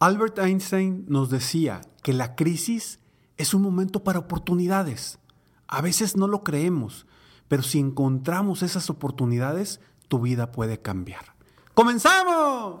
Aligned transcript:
Albert 0.00 0.38
Einstein 0.38 1.04
nos 1.08 1.28
decía 1.28 1.82
que 2.02 2.14
la 2.14 2.34
crisis 2.34 3.00
es 3.36 3.52
un 3.52 3.60
momento 3.60 4.02
para 4.02 4.18
oportunidades. 4.18 5.18
A 5.68 5.82
veces 5.82 6.16
no 6.16 6.26
lo 6.26 6.42
creemos, 6.42 7.06
pero 7.48 7.62
si 7.62 7.78
encontramos 7.78 8.62
esas 8.62 8.88
oportunidades, 8.88 9.82
tu 10.08 10.20
vida 10.20 10.52
puede 10.52 10.80
cambiar. 10.80 11.34
¡Comenzamos! 11.74 12.80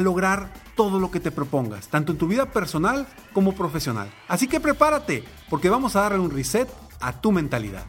lograr 0.00 0.52
todo 0.76 0.98
lo 0.98 1.10
que 1.10 1.20
te 1.20 1.30
propongas, 1.30 1.88
tanto 1.88 2.12
en 2.12 2.18
tu 2.18 2.26
vida 2.26 2.46
personal 2.46 3.06
como 3.32 3.54
profesional. 3.54 4.10
Así 4.28 4.48
que 4.48 4.60
prepárate, 4.60 5.24
porque 5.50 5.70
vamos 5.70 5.96
a 5.96 6.02
darle 6.02 6.18
un 6.18 6.30
reset 6.30 6.68
a 7.00 7.20
tu 7.20 7.32
mentalidad. 7.32 7.84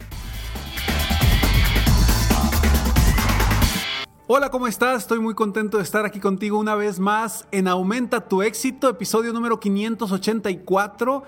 Hola, 4.26 4.50
¿cómo 4.50 4.66
estás? 4.66 5.02
Estoy 5.02 5.18
muy 5.20 5.34
contento 5.34 5.76
de 5.76 5.82
estar 5.82 6.06
aquí 6.06 6.18
contigo 6.18 6.58
una 6.58 6.74
vez 6.74 6.98
más 6.98 7.46
en 7.50 7.68
Aumenta 7.68 8.26
tu 8.26 8.40
éxito, 8.40 8.88
episodio 8.88 9.34
número 9.34 9.60
584, 9.60 11.24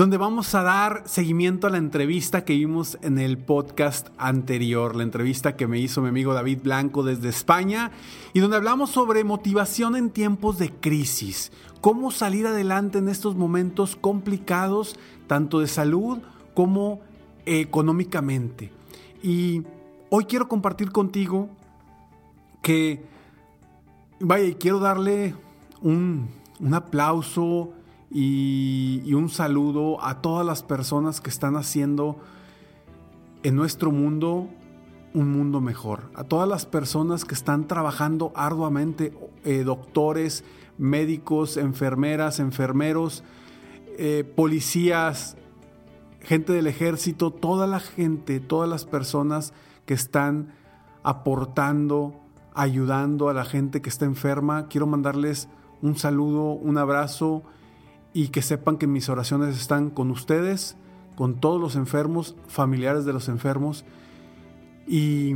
donde 0.00 0.16
vamos 0.16 0.54
a 0.54 0.62
dar 0.62 1.02
seguimiento 1.04 1.66
a 1.66 1.70
la 1.70 1.76
entrevista 1.76 2.42
que 2.46 2.54
vimos 2.54 2.96
en 3.02 3.18
el 3.18 3.36
podcast 3.36 4.08
anterior, 4.16 4.96
la 4.96 5.02
entrevista 5.02 5.56
que 5.56 5.66
me 5.66 5.78
hizo 5.78 6.00
mi 6.00 6.08
amigo 6.08 6.32
David 6.32 6.60
Blanco 6.62 7.02
desde 7.02 7.28
España, 7.28 7.90
y 8.32 8.40
donde 8.40 8.56
hablamos 8.56 8.88
sobre 8.88 9.24
motivación 9.24 9.96
en 9.96 10.08
tiempos 10.08 10.56
de 10.56 10.70
crisis, 10.70 11.52
cómo 11.82 12.10
salir 12.12 12.46
adelante 12.46 12.96
en 12.96 13.10
estos 13.10 13.36
momentos 13.36 13.94
complicados, 13.94 14.96
tanto 15.26 15.60
de 15.60 15.66
salud 15.66 16.20
como 16.54 17.02
económicamente. 17.44 18.72
Y 19.22 19.64
hoy 20.08 20.24
quiero 20.24 20.48
compartir 20.48 20.92
contigo 20.92 21.50
que, 22.62 23.04
vaya, 24.18 24.56
quiero 24.56 24.78
darle 24.78 25.34
un, 25.82 26.30
aplauso 26.72 27.74
y, 28.10 29.12
un 29.14 29.28
saludo 29.28 30.02
a 30.02 30.20
todas 30.20 30.44
las 30.44 30.62
personas 30.62 31.20
que 31.20 31.30
están 31.30 31.56
haciendo 31.56 32.18
en 33.42 33.54
nuestro 33.54 33.92
mundo 33.92 34.48
un 35.14 35.32
mundo 35.32 35.60
mejor. 35.60 36.10
A 36.14 36.24
todas 36.24 36.48
las 36.48 36.66
personas 36.66 37.24
que 37.24 37.34
están 37.34 37.66
trabajando 37.66 38.32
arduamente, 38.34 39.12
eh, 39.44 39.62
doctores, 39.64 40.44
médicos, 40.78 41.56
enfermeras, 41.56 42.40
enfermeros, 42.40 43.24
eh, 43.98 44.24
policías, 44.36 45.36
gente 46.20 46.52
del 46.52 46.66
ejército, 46.66 47.32
toda 47.32 47.66
la 47.66 47.80
gente, 47.80 48.40
todas 48.40 48.68
las 48.68 48.84
personas 48.84 49.52
que 49.86 49.94
están 49.94 50.54
aportando 51.02 52.20
ayudando 52.54 53.28
a 53.28 53.34
la 53.34 53.44
gente 53.44 53.80
que 53.80 53.88
está 53.88 54.04
enferma. 54.04 54.68
Quiero 54.68 54.86
mandarles 54.86 55.48
un 55.82 55.96
saludo, 55.96 56.52
un 56.52 56.78
abrazo 56.78 57.42
y 58.12 58.28
que 58.28 58.42
sepan 58.42 58.76
que 58.76 58.86
mis 58.86 59.08
oraciones 59.08 59.56
están 59.56 59.90
con 59.90 60.10
ustedes, 60.10 60.76
con 61.16 61.40
todos 61.40 61.60
los 61.60 61.76
enfermos, 61.76 62.36
familiares 62.48 63.04
de 63.04 63.12
los 63.12 63.28
enfermos. 63.28 63.84
Y, 64.86 65.34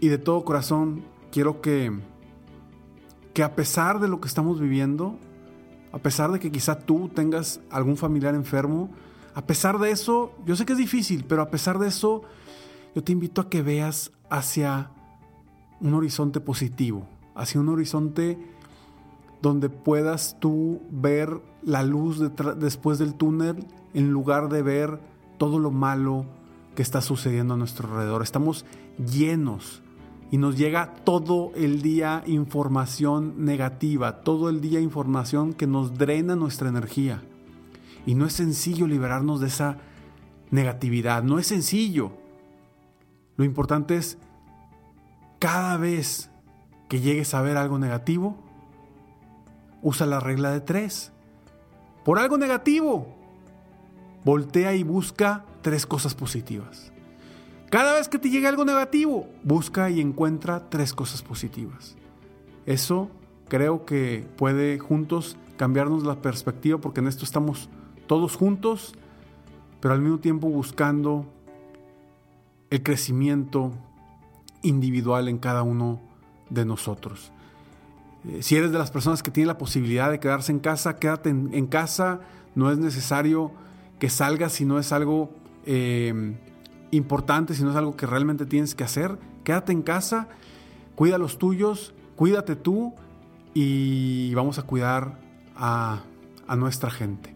de 0.00 0.18
todo 0.18 0.44
corazón 0.44 1.04
quiero 1.30 1.60
que, 1.60 1.92
que 3.32 3.42
a 3.42 3.54
pesar 3.54 4.00
de 4.00 4.08
lo 4.08 4.20
que 4.20 4.28
estamos 4.28 4.60
viviendo, 4.60 5.18
a 5.92 5.98
pesar 5.98 6.32
de 6.32 6.40
que 6.40 6.50
quizá 6.50 6.78
tú 6.78 7.08
tengas 7.08 7.60
algún 7.70 7.96
familiar 7.96 8.34
enfermo, 8.34 8.90
a 9.34 9.46
pesar 9.46 9.78
de 9.78 9.90
eso, 9.90 10.34
yo 10.44 10.56
sé 10.56 10.66
que 10.66 10.72
es 10.72 10.78
difícil, 10.78 11.24
pero 11.28 11.42
a 11.42 11.50
pesar 11.50 11.78
de 11.78 11.88
eso, 11.88 12.22
yo 12.94 13.04
te 13.04 13.12
invito 13.12 13.40
a 13.40 13.48
que 13.48 13.62
veas 13.62 14.10
hacia 14.28 14.90
un 15.80 15.94
horizonte 15.94 16.40
positivo, 16.40 17.06
hacia 17.34 17.60
un 17.60 17.68
horizonte 17.68 18.38
donde 19.42 19.68
puedas 19.68 20.38
tú 20.40 20.82
ver 20.90 21.40
la 21.62 21.82
luz 21.82 22.20
después 22.58 22.98
del 22.98 23.14
túnel 23.14 23.66
en 23.94 24.10
lugar 24.10 24.48
de 24.48 24.62
ver 24.62 25.00
todo 25.38 25.58
lo 25.58 25.70
malo 25.70 26.26
que 26.74 26.82
está 26.82 27.00
sucediendo 27.00 27.54
a 27.54 27.56
nuestro 27.56 27.88
alrededor. 27.88 28.22
Estamos 28.22 28.64
llenos 28.98 29.82
y 30.30 30.38
nos 30.38 30.56
llega 30.56 30.94
todo 31.04 31.52
el 31.56 31.82
día 31.82 32.22
información 32.26 33.44
negativa, 33.44 34.20
todo 34.20 34.48
el 34.48 34.60
día 34.60 34.80
información 34.80 35.54
que 35.54 35.66
nos 35.66 35.98
drena 35.98 36.36
nuestra 36.36 36.68
energía. 36.68 37.22
Y 38.06 38.14
no 38.14 38.26
es 38.26 38.34
sencillo 38.34 38.86
liberarnos 38.86 39.40
de 39.40 39.48
esa 39.48 39.78
negatividad, 40.50 41.22
no 41.22 41.38
es 41.38 41.46
sencillo. 41.46 42.12
Lo 43.36 43.44
importante 43.44 43.96
es 43.96 44.18
cada 45.38 45.76
vez 45.78 46.30
que 46.88 47.00
llegues 47.00 47.34
a 47.34 47.42
ver 47.42 47.56
algo 47.56 47.78
negativo, 47.78 48.36
usa 49.82 50.06
la 50.06 50.20
regla 50.20 50.50
de 50.50 50.60
tres. 50.60 51.12
Por 52.04 52.18
algo 52.18 52.38
negativo, 52.38 53.14
voltea 54.24 54.74
y 54.74 54.82
busca 54.82 55.44
tres 55.62 55.86
cosas 55.86 56.14
positivas. 56.14 56.92
Cada 57.70 57.94
vez 57.94 58.08
que 58.08 58.18
te 58.18 58.30
llegue 58.30 58.48
algo 58.48 58.64
negativo, 58.64 59.28
busca 59.44 59.90
y 59.90 60.00
encuentra 60.00 60.68
tres 60.70 60.92
cosas 60.92 61.22
positivas. 61.22 61.96
Eso 62.66 63.10
creo 63.48 63.84
que 63.84 64.26
puede 64.36 64.78
juntos 64.78 65.36
cambiarnos 65.56 66.04
la 66.04 66.22
perspectiva 66.22 66.78
porque 66.78 67.00
en 67.00 67.06
esto 67.06 67.24
estamos 67.24 67.68
todos 68.06 68.36
juntos, 68.36 68.94
pero 69.80 69.94
al 69.94 70.00
mismo 70.00 70.18
tiempo 70.18 70.48
buscando 70.48 71.26
el 72.70 72.82
crecimiento, 72.82 73.72
individual 74.62 75.28
en 75.28 75.38
cada 75.38 75.62
uno 75.62 76.00
de 76.48 76.64
nosotros. 76.64 77.32
Eh, 78.28 78.42
si 78.42 78.56
eres 78.56 78.72
de 78.72 78.78
las 78.78 78.90
personas 78.90 79.22
que 79.22 79.30
tienen 79.30 79.48
la 79.48 79.58
posibilidad 79.58 80.10
de 80.10 80.20
quedarse 80.20 80.52
en 80.52 80.58
casa, 80.58 80.96
quédate 80.96 81.30
en, 81.30 81.66
casa. 81.66 82.20
No 82.54 82.70
es 82.70 82.78
necesario 82.78 83.52
que 83.98 84.10
salgas 84.10 84.52
si 84.52 84.64
no 84.64 84.78
es 84.78 84.92
algo 84.92 85.32
eh, 85.66 86.34
importante, 86.90 87.54
si 87.54 87.62
no 87.62 87.70
es 87.70 87.76
algo 87.76 87.96
que 87.96 88.06
realmente 88.06 88.46
tienes 88.46 88.74
que 88.74 88.84
hacer. 88.84 89.18
Quédate 89.44 89.72
en 89.72 89.82
casa, 89.82 90.28
cuida 90.94 91.18
los 91.18 91.38
tuyos, 91.38 91.94
cuídate 92.16 92.56
tú 92.56 92.94
y 93.54 94.34
vamos 94.34 94.58
a 94.58 94.62
cuidar 94.62 95.18
a, 95.56 96.02
a 96.46 96.56
nuestra 96.56 96.90
gente. 96.90 97.34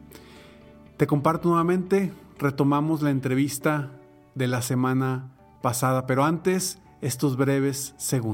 Te 0.96 1.06
comparto 1.06 1.48
nuevamente, 1.48 2.12
retomamos 2.38 3.02
la 3.02 3.10
entrevista 3.10 3.90
de 4.34 4.48
la 4.48 4.62
semana 4.62 5.32
pasada, 5.62 6.06
pero 6.06 6.24
antes 6.24 6.78
estos 7.00 7.36
breves 7.36 7.94
segundos. 7.96 8.33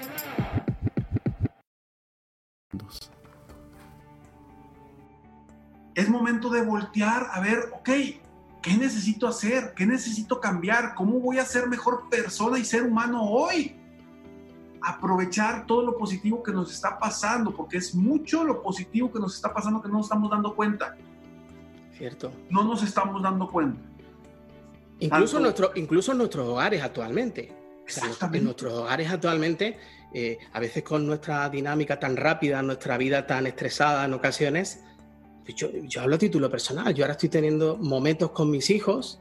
Es 5.95 6.09
momento 6.09 6.49
de 6.49 6.61
voltear 6.61 7.27
a 7.31 7.41
ver, 7.41 7.69
ok, 7.73 7.89
¿qué 8.61 8.77
necesito 8.77 9.27
hacer? 9.27 9.73
¿Qué 9.75 9.85
necesito 9.85 10.39
cambiar? 10.39 10.95
¿Cómo 10.95 11.19
voy 11.19 11.37
a 11.37 11.45
ser 11.45 11.67
mejor 11.67 12.09
persona 12.09 12.57
y 12.57 12.65
ser 12.65 12.83
humano 12.83 13.23
hoy? 13.23 13.75
Aprovechar 14.81 15.65
todo 15.67 15.83
lo 15.85 15.97
positivo 15.97 16.41
que 16.41 16.51
nos 16.53 16.71
está 16.71 16.97
pasando, 16.97 17.53
porque 17.53 17.77
es 17.77 17.93
mucho 17.93 18.43
lo 18.43 18.61
positivo 18.63 19.11
que 19.11 19.19
nos 19.19 19.35
está 19.35 19.53
pasando 19.53 19.81
que 19.81 19.89
no 19.89 19.95
nos 19.97 20.05
estamos 20.05 20.31
dando 20.31 20.55
cuenta. 20.55 20.95
Cierto. 21.97 22.31
No 22.49 22.63
nos 22.63 22.81
estamos 22.81 23.21
dando 23.21 23.47
cuenta. 23.49 23.79
Incluso, 24.99 25.33
Tanto- 25.33 25.39
nuestro, 25.41 25.71
incluso 25.75 26.11
en 26.13 26.17
nuestros 26.19 26.47
hogares 26.47 26.81
actualmente. 26.81 27.53
O 27.85 27.89
sea, 27.89 28.03
Exactamente. 28.05 28.37
en 28.37 28.43
nuestros 28.45 28.73
hogares 28.73 29.11
actualmente, 29.11 29.77
eh, 30.13 30.37
a 30.53 30.59
veces 30.59 30.83
con 30.83 31.05
nuestra 31.07 31.49
dinámica 31.49 31.99
tan 31.99 32.17
rápida, 32.17 32.61
nuestra 32.61 32.97
vida 32.97 33.25
tan 33.27 33.47
estresada 33.47 34.05
en 34.05 34.13
ocasiones, 34.13 34.83
yo, 35.55 35.69
yo 35.83 36.01
hablo 36.01 36.15
a 36.15 36.19
título 36.19 36.49
personal. 36.49 36.93
Yo 36.93 37.03
ahora 37.03 37.13
estoy 37.13 37.29
teniendo 37.29 37.77
momentos 37.77 38.31
con 38.31 38.49
mis 38.49 38.69
hijos 38.69 39.19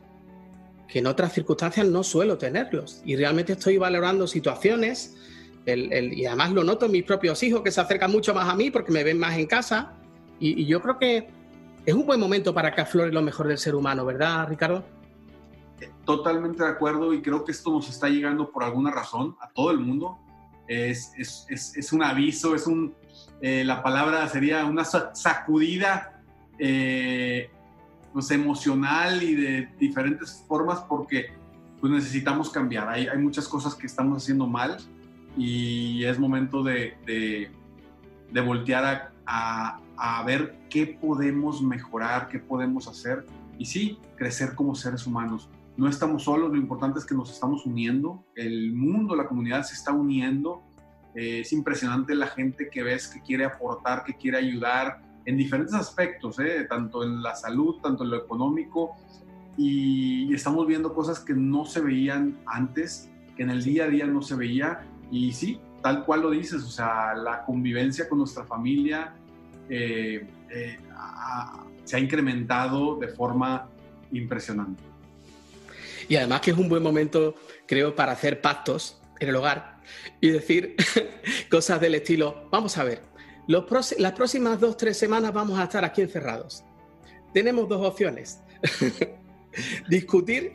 que 0.87 0.99
en 0.99 1.07
otras 1.07 1.33
circunstancias 1.33 1.87
no 1.87 2.03
suelo 2.03 2.37
tenerlos. 2.39 3.01
Y 3.05 3.17
realmente 3.17 3.53
estoy 3.53 3.79
valorando 3.79 4.27
situaciones, 4.27 5.17
el- 5.67 5.93
el- 5.93 6.13
y 6.13 6.27
además 6.27 6.53
lo 6.53 6.65
noto 6.65 6.87
en 6.87 6.93
mis 6.93 7.05
propios 7.05 7.43
hijos 7.43 7.63
que 7.63 7.71
se 7.71 7.81
acercan 7.81 8.11
mucho 8.11 8.35
más 8.35 8.49
a 8.49 8.55
mí 8.57 8.71
porque 8.71 8.91
me 8.93 9.05
ven 9.05 9.19
más 9.19 9.39
en 9.39 9.47
casa. 9.47 9.95
Y, 10.41 10.63
y 10.63 10.67
yo 10.67 10.81
creo 10.83 10.99
que 10.99 11.29
es 11.87 11.95
un 11.95 12.07
buen 12.07 12.19
momento 12.21 12.53
para 12.53 12.75
que 12.75 12.81
aflore 12.81 13.13
lo 13.13 13.23
mejor 13.23 13.47
del 13.49 13.59
ser 13.59 13.75
humano, 13.75 14.05
¿verdad, 14.05 14.49
Ricardo? 14.49 14.85
Totalmente 16.05 16.63
de 16.65 16.69
acuerdo 16.69 17.15
y 17.15 17.23
creo 17.23 17.45
que 17.45 17.53
esto 17.53 17.71
nos 17.71 17.89
está 17.89 18.09
llegando 18.09 18.51
por 18.51 18.65
alguna 18.65 18.91
razón 18.91 19.37
a 19.41 19.49
todo 19.51 19.71
el 19.71 19.79
mundo. 19.79 20.19
Es, 20.71 21.13
es, 21.19 21.47
es, 21.49 21.77
es 21.77 21.93
un 21.93 22.01
aviso, 22.05 22.55
es 22.55 22.65
un, 22.69 22.95
eh, 23.43 23.65
la 23.65 23.83
palabra 23.83 24.29
sería 24.29 24.65
una 24.67 24.85
sa- 24.85 25.13
sacudida 25.17 26.23
eh, 26.61 27.51
pues, 28.13 28.31
emocional 28.31 29.21
y 29.21 29.35
de 29.35 29.69
diferentes 29.81 30.45
formas 30.47 30.79
porque 30.89 31.33
pues, 31.81 31.93
necesitamos 31.93 32.51
cambiar. 32.51 32.89
Hay, 32.89 33.09
hay 33.09 33.19
muchas 33.19 33.49
cosas 33.49 33.75
que 33.75 33.89
estamos 33.89 34.23
haciendo 34.23 34.47
mal 34.47 34.77
y 35.37 36.05
es 36.05 36.21
momento 36.21 36.63
de, 36.63 36.97
de, 37.05 37.51
de 38.31 38.41
voltear 38.41 38.85
a, 38.85 39.13
a- 39.27 39.81
a 40.21 40.23
ver 40.23 40.55
qué 40.71 40.87
podemos 40.87 41.61
mejorar, 41.61 42.29
qué 42.29 42.39
podemos 42.39 42.87
hacer 42.87 43.27
y 43.59 43.67
sí, 43.67 43.99
crecer 44.17 44.55
como 44.55 44.77
seres 44.77 45.05
humanos 45.05 45.49
no 45.81 45.89
estamos 45.89 46.23
solos, 46.23 46.51
lo 46.51 46.57
importante 46.57 46.99
es 47.01 47.05
que 47.05 47.15
nos 47.15 47.31
estamos 47.31 47.67
uniendo, 47.67 48.25
el 48.37 48.73
mundo, 48.73 49.17
la 49.17 49.27
comunidad 49.27 49.63
se 49.65 49.75
está 49.75 49.93
uniendo, 49.93 50.51
Eh, 51.13 51.41
es 51.41 51.53
impresionante 51.53 52.15
la 52.15 52.29
gente 52.29 52.69
que 52.73 52.85
ves 52.85 53.09
que 53.09 53.21
quiere 53.21 53.45
aportar, 53.45 54.05
que 54.05 54.15
quiere 54.15 54.39
ayudar 54.39 55.03
en 55.27 55.37
diferentes 55.37 55.75
aspectos, 55.75 56.39
¿eh? 56.39 56.67
tanto 56.69 57.03
en 57.03 57.21
la 57.21 57.35
salud, 57.35 57.81
tanto 57.83 58.05
en 58.05 58.11
lo 58.11 58.17
económico, 58.25 58.95
y 59.57 60.33
estamos 60.33 60.69
viendo 60.69 60.95
cosas 60.95 61.19
que 61.19 61.35
no 61.35 61.65
se 61.65 61.81
veían 61.81 62.39
antes, 62.47 63.11
que 63.35 63.43
en 63.43 63.51
el 63.51 63.61
día 63.65 63.87
a 63.87 63.89
día 63.89 64.07
no 64.07 64.23
se 64.23 64.37
veía, 64.37 64.69
y 65.11 65.33
sí, 65.33 65.59
tal 65.83 66.05
cual 66.05 66.21
lo 66.23 66.31
dices, 66.31 66.63
o 66.63 66.71
sea, 66.79 67.13
la 67.29 67.45
convivencia 67.45 68.09
con 68.09 68.19
nuestra 68.19 68.45
familia 68.45 69.13
eh, 69.69 70.29
se 71.85 71.97
ha 71.97 71.99
incrementado 71.99 73.01
de 73.03 73.09
forma 73.09 73.67
impresionante. 74.13 74.90
Y 76.09 76.17
además 76.17 76.41
que 76.41 76.51
es 76.51 76.59
un 76.59 76.69
buen 76.69 76.83
momento, 76.83 77.35
creo, 77.67 77.95
para 77.95 78.13
hacer 78.13 78.41
pactos 78.41 79.01
en 79.19 79.29
el 79.29 79.37
hogar 79.37 79.81
y 80.21 80.31
decir 80.31 80.77
cosas 81.51 81.81
del 81.81 81.95
estilo, 81.95 82.49
vamos 82.51 82.79
a 82.79 82.85
ver, 82.85 83.03
los 83.47 83.65
las 83.99 84.13
próximas 84.13 84.61
dos, 84.61 84.77
tres 84.77 84.97
semanas 84.97 85.33
vamos 85.33 85.59
a 85.59 85.65
estar 85.65 85.85
aquí 85.85 86.03
encerrados. 86.03 86.65
Tenemos 87.33 87.69
dos 87.69 87.87
opciones, 87.87 88.41
discutir 89.89 90.55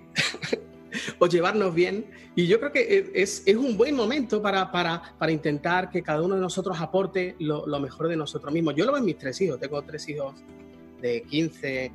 o 1.20 1.28
llevarnos 1.28 1.74
bien. 1.74 2.06
Y 2.36 2.48
yo 2.48 2.60
creo 2.60 2.72
que 2.72 3.12
es, 3.14 3.44
es 3.46 3.56
un 3.56 3.78
buen 3.78 3.96
momento 3.96 4.42
para, 4.42 4.72
para, 4.72 5.16
para 5.18 5.32
intentar 5.32 5.90
que 5.90 6.02
cada 6.02 6.22
uno 6.22 6.36
de 6.36 6.42
nosotros 6.42 6.80
aporte 6.80 7.36
lo, 7.40 7.66
lo 7.66 7.80
mejor 7.80 8.08
de 8.08 8.18
nosotros 8.18 8.54
mismos. 8.54 8.76
Yo 8.76 8.86
lo 8.86 8.92
veo 8.92 9.00
en 9.00 9.06
mis 9.06 9.18
tres 9.18 9.40
hijos, 9.42 9.60
tengo 9.60 9.82
tres 9.84 10.08
hijos 10.10 10.36
de 11.02 11.22
15, 11.24 11.92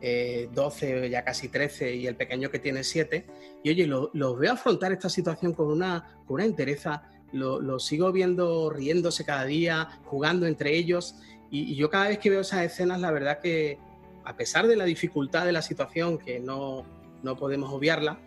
eh, 0.00 0.48
12, 0.54 1.10
ya 1.10 1.24
casi 1.24 1.48
13 1.48 1.94
y 1.94 2.06
el 2.06 2.16
pequeño 2.16 2.50
que 2.50 2.58
tiene 2.58 2.84
7. 2.84 3.26
Y 3.62 3.70
oye, 3.70 3.86
lo- 3.86 4.10
los 4.14 4.38
veo 4.38 4.52
afrontar 4.52 4.92
esta 4.92 5.08
situación 5.08 5.52
con 5.52 5.66
una, 5.68 6.16
con 6.26 6.34
una 6.36 6.44
entereza, 6.44 7.02
lo, 7.32 7.60
lo 7.60 7.78
sigo 7.78 8.10
viendo 8.12 8.70
riéndose 8.70 9.24
cada 9.24 9.44
día, 9.44 10.00
jugando 10.04 10.46
entre 10.46 10.76
ellos. 10.76 11.16
Y, 11.50 11.72
y 11.72 11.76
yo 11.76 11.90
cada 11.90 12.08
vez 12.08 12.18
que 12.18 12.30
veo 12.30 12.40
esas 12.40 12.64
escenas, 12.64 13.00
la 13.00 13.10
verdad 13.10 13.40
que 13.40 13.78
a 14.24 14.36
pesar 14.36 14.66
de 14.66 14.76
la 14.76 14.84
dificultad 14.84 15.44
de 15.46 15.52
la 15.52 15.62
situación, 15.62 16.18
que 16.18 16.40
no, 16.40 16.84
no 17.22 17.36
podemos 17.36 17.72
obviarla, 17.72 18.18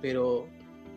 pero 0.00 0.48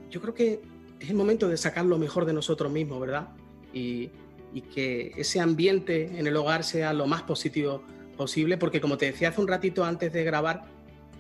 yo 0.10 0.22
creo 0.22 0.34
que 0.34 0.62
es 1.00 1.10
el 1.10 1.15
momento 1.15 1.48
de 1.50 1.58
sacar 1.58 1.86
lo 1.86 1.98
mejor 1.98 2.25
de 2.25 2.34
nosotros 2.34 2.72
mismos, 2.72 3.00
¿verdad? 3.01 3.30
Y, 3.74 4.10
y 4.54 4.62
que 4.62 5.12
ese 5.18 5.39
ambiente 5.42 6.18
en 6.18 6.25
el 6.27 6.36
hogar 6.38 6.63
sea 6.63 6.94
lo 6.94 7.06
más 7.06 7.24
positivo 7.24 7.84
posible, 8.16 8.58
porque 8.58 8.82
como 8.82 8.98
te 8.98 9.06
decía 9.08 9.30
hace 9.30 9.42
un 9.42 9.48
ratito 9.48 9.84
antes 9.86 10.12
de 10.12 10.24
grabar, 10.24 10.64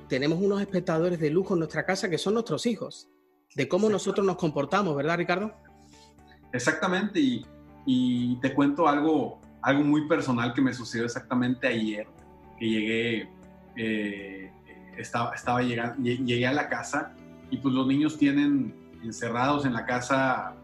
tenemos 0.07 0.39
unos 0.39 0.61
espectadores 0.61 1.19
de 1.19 1.29
lujo 1.29 1.53
en 1.53 1.59
nuestra 1.59 1.85
casa 1.85 2.09
que 2.09 2.17
son 2.17 2.33
nuestros 2.33 2.65
hijos. 2.65 3.09
de 3.55 3.69
cómo 3.69 3.89
nosotros 3.89 4.25
nos 4.25 4.35
comportamos, 4.35 4.95
¿verdad, 4.97 5.17
Ricardo? 5.17 5.53
Exactamente, 6.51 7.21
y, 7.21 7.45
y 7.85 8.35
te 8.41 8.53
cuento 8.53 8.87
algo, 8.87 9.39
algo 9.61 9.83
muy 9.83 10.07
personal 10.07 10.53
que 10.53 10.61
me 10.61 10.73
sucedió 10.73 11.05
exactamente 11.05 11.67
ayer, 11.67 12.07
que 12.59 12.65
llegué, 12.65 13.29
eh, 13.77 14.51
estaba, 14.97 15.33
estaba 15.33 15.61
llegando, 15.61 16.01
llegué 16.03 16.47
a 16.47 16.53
la 16.53 16.67
casa 16.67 17.13
y 17.49 17.57
pues 17.57 17.73
los 17.73 17.87
niños 17.87 18.17
tienen 18.17 18.73
encerrados 19.03 19.65
en 19.65 19.73
la 19.73 19.85
casa 19.85 20.55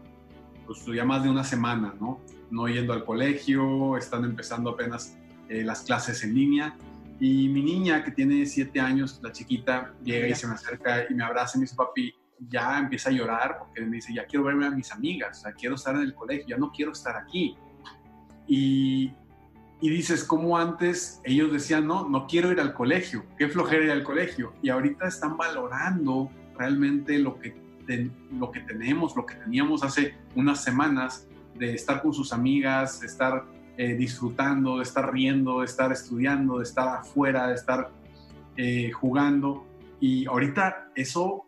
pues 0.66 0.84
ya 0.86 1.04
más 1.04 1.22
de 1.22 1.30
una 1.30 1.44
semana, 1.44 1.94
¿no? 2.00 2.20
No 2.50 2.68
yendo 2.68 2.92
al 2.92 3.04
colegio, 3.04 3.96
están 3.96 4.24
empezando 4.24 4.70
apenas 4.70 5.16
eh, 5.52 5.62
las 5.64 5.82
clases 5.82 6.24
en 6.24 6.34
línea. 6.34 6.74
Y 7.20 7.46
mi 7.48 7.62
niña, 7.62 8.02
que 8.02 8.10
tiene 8.10 8.46
siete 8.46 8.80
años, 8.80 9.20
la 9.22 9.30
chiquita, 9.32 9.92
llega 10.02 10.26
y 10.26 10.34
se 10.34 10.46
me 10.46 10.54
acerca 10.54 11.04
y 11.10 11.14
me 11.14 11.22
abraza 11.22 11.56
y 11.56 11.60
me 11.60 11.64
dice, 11.64 11.76
papi, 11.76 12.14
ya 12.48 12.78
empieza 12.78 13.10
a 13.10 13.12
llorar 13.12 13.58
porque 13.58 13.82
me 13.82 13.96
dice, 13.96 14.14
ya 14.14 14.24
quiero 14.24 14.46
verme 14.46 14.64
a 14.66 14.70
mis 14.70 14.90
amigas, 14.90 15.38
o 15.38 15.42
sea, 15.42 15.52
quiero 15.52 15.74
estar 15.74 15.94
en 15.94 16.02
el 16.02 16.14
colegio, 16.14 16.46
ya 16.48 16.56
no 16.56 16.72
quiero 16.72 16.92
estar 16.92 17.16
aquí. 17.16 17.54
Y, 18.48 19.12
y 19.82 19.90
dices, 19.90 20.24
como 20.24 20.56
antes 20.56 21.20
ellos 21.22 21.52
decían, 21.52 21.86
no, 21.86 22.08
no 22.08 22.26
quiero 22.26 22.50
ir 22.50 22.58
al 22.58 22.72
colegio, 22.72 23.26
qué 23.36 23.46
flojera 23.48 23.84
ir 23.84 23.90
al 23.90 24.04
colegio. 24.04 24.54
Y 24.62 24.70
ahorita 24.70 25.06
están 25.06 25.36
valorando 25.36 26.30
realmente 26.56 27.18
lo 27.18 27.38
que, 27.38 27.54
lo 28.32 28.50
que 28.50 28.60
tenemos, 28.60 29.14
lo 29.14 29.26
que 29.26 29.34
teníamos 29.34 29.84
hace 29.84 30.16
unas 30.34 30.64
semanas, 30.64 31.28
de 31.58 31.74
estar 31.74 32.00
con 32.00 32.14
sus 32.14 32.32
amigas, 32.32 33.00
de 33.00 33.06
estar 33.06 33.44
eh, 33.76 33.94
disfrutando, 33.94 34.78
de 34.78 34.82
estar 34.82 35.12
riendo, 35.12 35.60
de 35.60 35.66
estar 35.66 35.92
estudiando, 35.92 36.58
de 36.58 36.64
estar 36.64 36.88
afuera, 36.88 37.48
de 37.48 37.54
estar 37.54 37.90
eh, 38.56 38.90
jugando. 38.92 39.66
Y 40.00 40.26
ahorita 40.26 40.90
eso 40.94 41.46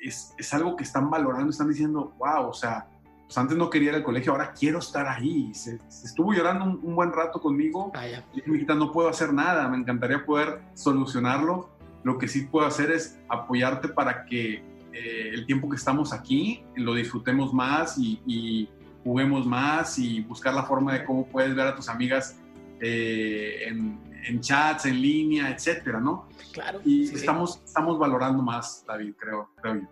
es, 0.00 0.34
es, 0.36 0.54
algo 0.54 0.76
que 0.76 0.84
están 0.84 1.08
valorando, 1.08 1.50
están 1.50 1.68
diciendo, 1.68 2.14
wow, 2.18 2.48
o 2.48 2.52
sea, 2.52 2.88
pues 3.32 3.38
antes 3.38 3.56
no 3.56 3.70
quería 3.70 3.88
ir 3.88 3.94
al 3.94 4.02
colegio, 4.02 4.32
ahora 4.32 4.52
quiero 4.52 4.78
estar 4.80 5.08
ahí. 5.08 5.54
Se, 5.54 5.78
estuvo 6.04 6.34
llorando 6.34 6.66
un, 6.66 6.94
buen 6.94 7.12
rato 7.12 7.40
conmigo. 7.40 7.90
Ah, 7.94 8.06
y 8.06 8.64
no 8.74 8.92
puedo 8.92 9.08
hacer 9.08 9.32
nada, 9.32 9.66
me 9.68 9.78
encantaría 9.78 10.26
poder 10.26 10.60
solucionarlo. 10.74 11.70
Lo 12.02 12.18
que 12.18 12.28
sí 12.28 12.42
puedo 12.42 12.66
hacer 12.66 12.90
es 12.90 13.18
apoyarte 13.30 13.88
para 13.88 14.26
que 14.26 14.62
eh, 14.92 15.30
el 15.32 15.46
tiempo 15.46 15.70
que 15.70 15.76
estamos 15.76 16.12
aquí 16.12 16.62
lo 16.74 16.92
disfrutemos 16.92 17.54
más 17.54 17.96
y, 17.96 18.68
juguemos 19.04 19.46
más 19.46 19.98
y 19.98 20.20
buscar 20.20 20.54
la 20.54 20.64
forma 20.64 20.94
de 20.94 21.04
cómo 21.04 21.26
puedes 21.26 21.54
ver 21.54 21.66
a 21.66 21.74
tus 21.74 21.88
amigas 21.88 22.36
eh, 22.80 23.64
en, 23.66 23.98
en, 24.26 24.40
chats, 24.40 24.86
en 24.86 25.00
línea, 25.00 25.50
etcétera, 25.50 26.00
¿no? 26.00 26.28
Claro. 26.52 26.80
Y 26.84 27.04
estamos, 27.14 27.60
estamos 27.64 27.98
valorando 27.98 28.42
más, 28.42 28.84
David, 28.86 29.14
creo, 29.18 29.50
creo 29.60 29.74
yo. 29.74 29.88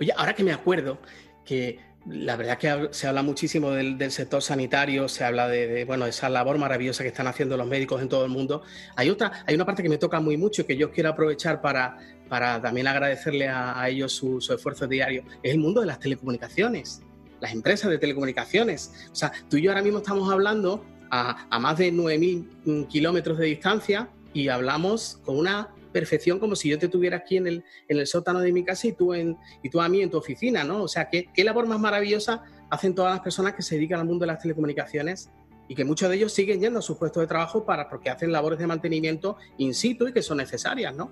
Oye, 0.00 0.12
ahora 0.16 0.34
que 0.34 0.44
me 0.44 0.52
acuerdo 0.52 0.98
que 1.44 1.78
la 2.06 2.36
verdad 2.36 2.58
que 2.58 2.88
se 2.92 3.06
habla 3.06 3.22
muchísimo 3.22 3.70
del, 3.70 4.10
sector 4.10 4.42
sanitario, 4.42 5.08
se 5.08 5.24
habla 5.24 5.48
de, 5.48 5.84
bueno, 5.84 6.06
esa 6.06 6.28
labor 6.28 6.56
maravillosa 6.58 7.02
que 7.02 7.08
están 7.08 7.26
haciendo 7.26 7.56
los 7.56 7.66
médicos 7.66 8.00
en 8.00 8.08
todo 8.08 8.24
el 8.24 8.30
mundo. 8.30 8.62
Hay 8.96 9.10
otra, 9.10 9.44
hay 9.46 9.54
una 9.54 9.66
parte 9.66 9.82
que 9.82 9.88
me 9.88 9.98
toca 9.98 10.20
muy 10.20 10.36
mucho 10.36 10.62
y 10.62 10.64
que 10.64 10.76
yo 10.76 10.90
quiero 10.90 11.10
aprovechar 11.10 11.60
para, 11.60 11.98
para 12.28 12.62
también 12.62 12.86
agradecerle 12.86 13.48
a, 13.48 13.86
ellos 13.88 14.12
su, 14.12 14.38
esfuerzo 14.38 14.86
diario. 14.86 15.24
Es 15.42 15.52
el 15.52 15.58
mundo 15.58 15.80
de 15.80 15.86
las 15.86 15.98
telecomunicaciones, 15.98 17.02
las 17.40 17.52
empresas 17.52 17.90
de 17.90 17.98
telecomunicaciones. 17.98 19.08
O 19.10 19.14
sea, 19.14 19.32
tú 19.48 19.56
y 19.56 19.62
yo 19.62 19.70
ahora 19.70 19.82
mismo 19.82 19.98
estamos 19.98 20.30
hablando 20.32 20.84
a, 21.10 21.46
a 21.48 21.58
más 21.58 21.78
de 21.78 21.92
9.000 21.92 22.88
kilómetros 22.88 23.38
de 23.38 23.46
distancia 23.46 24.08
y 24.32 24.48
hablamos 24.48 25.20
con 25.24 25.38
una 25.38 25.70
perfección 25.92 26.38
como 26.38 26.54
si 26.54 26.68
yo 26.68 26.78
te 26.78 26.88
tuviera 26.88 27.16
aquí 27.16 27.36
en 27.36 27.46
el, 27.46 27.64
en 27.88 27.98
el 27.98 28.06
sótano 28.06 28.40
de 28.40 28.52
mi 28.52 28.64
casa 28.64 28.86
y 28.86 28.92
tú, 28.92 29.14
en, 29.14 29.36
y 29.62 29.70
tú 29.70 29.80
a 29.80 29.88
mí 29.88 30.02
en 30.02 30.10
tu 30.10 30.18
oficina, 30.18 30.64
¿no? 30.64 30.82
O 30.82 30.88
sea, 30.88 31.08
¿qué, 31.08 31.28
qué 31.32 31.44
labor 31.44 31.66
más 31.66 31.80
maravillosa 31.80 32.44
hacen 32.70 32.94
todas 32.94 33.12
las 33.12 33.20
personas 33.20 33.54
que 33.54 33.62
se 33.62 33.76
dedican 33.76 34.00
al 34.00 34.06
mundo 34.06 34.24
de 34.24 34.28
las 34.28 34.40
telecomunicaciones 34.40 35.30
y 35.68 35.74
que 35.74 35.84
muchos 35.84 36.08
de 36.08 36.16
ellos 36.16 36.32
siguen 36.32 36.60
yendo 36.60 36.78
a 36.78 36.82
sus 36.82 36.96
puestos 36.96 37.22
de 37.22 37.26
trabajo 37.26 37.64
para, 37.64 37.88
porque 37.88 38.10
hacen 38.10 38.32
labores 38.32 38.58
de 38.58 38.66
mantenimiento 38.66 39.36
in 39.58 39.74
situ 39.74 40.08
y 40.08 40.12
que 40.12 40.22
son 40.22 40.38
necesarias, 40.38 40.94
¿no? 40.94 41.10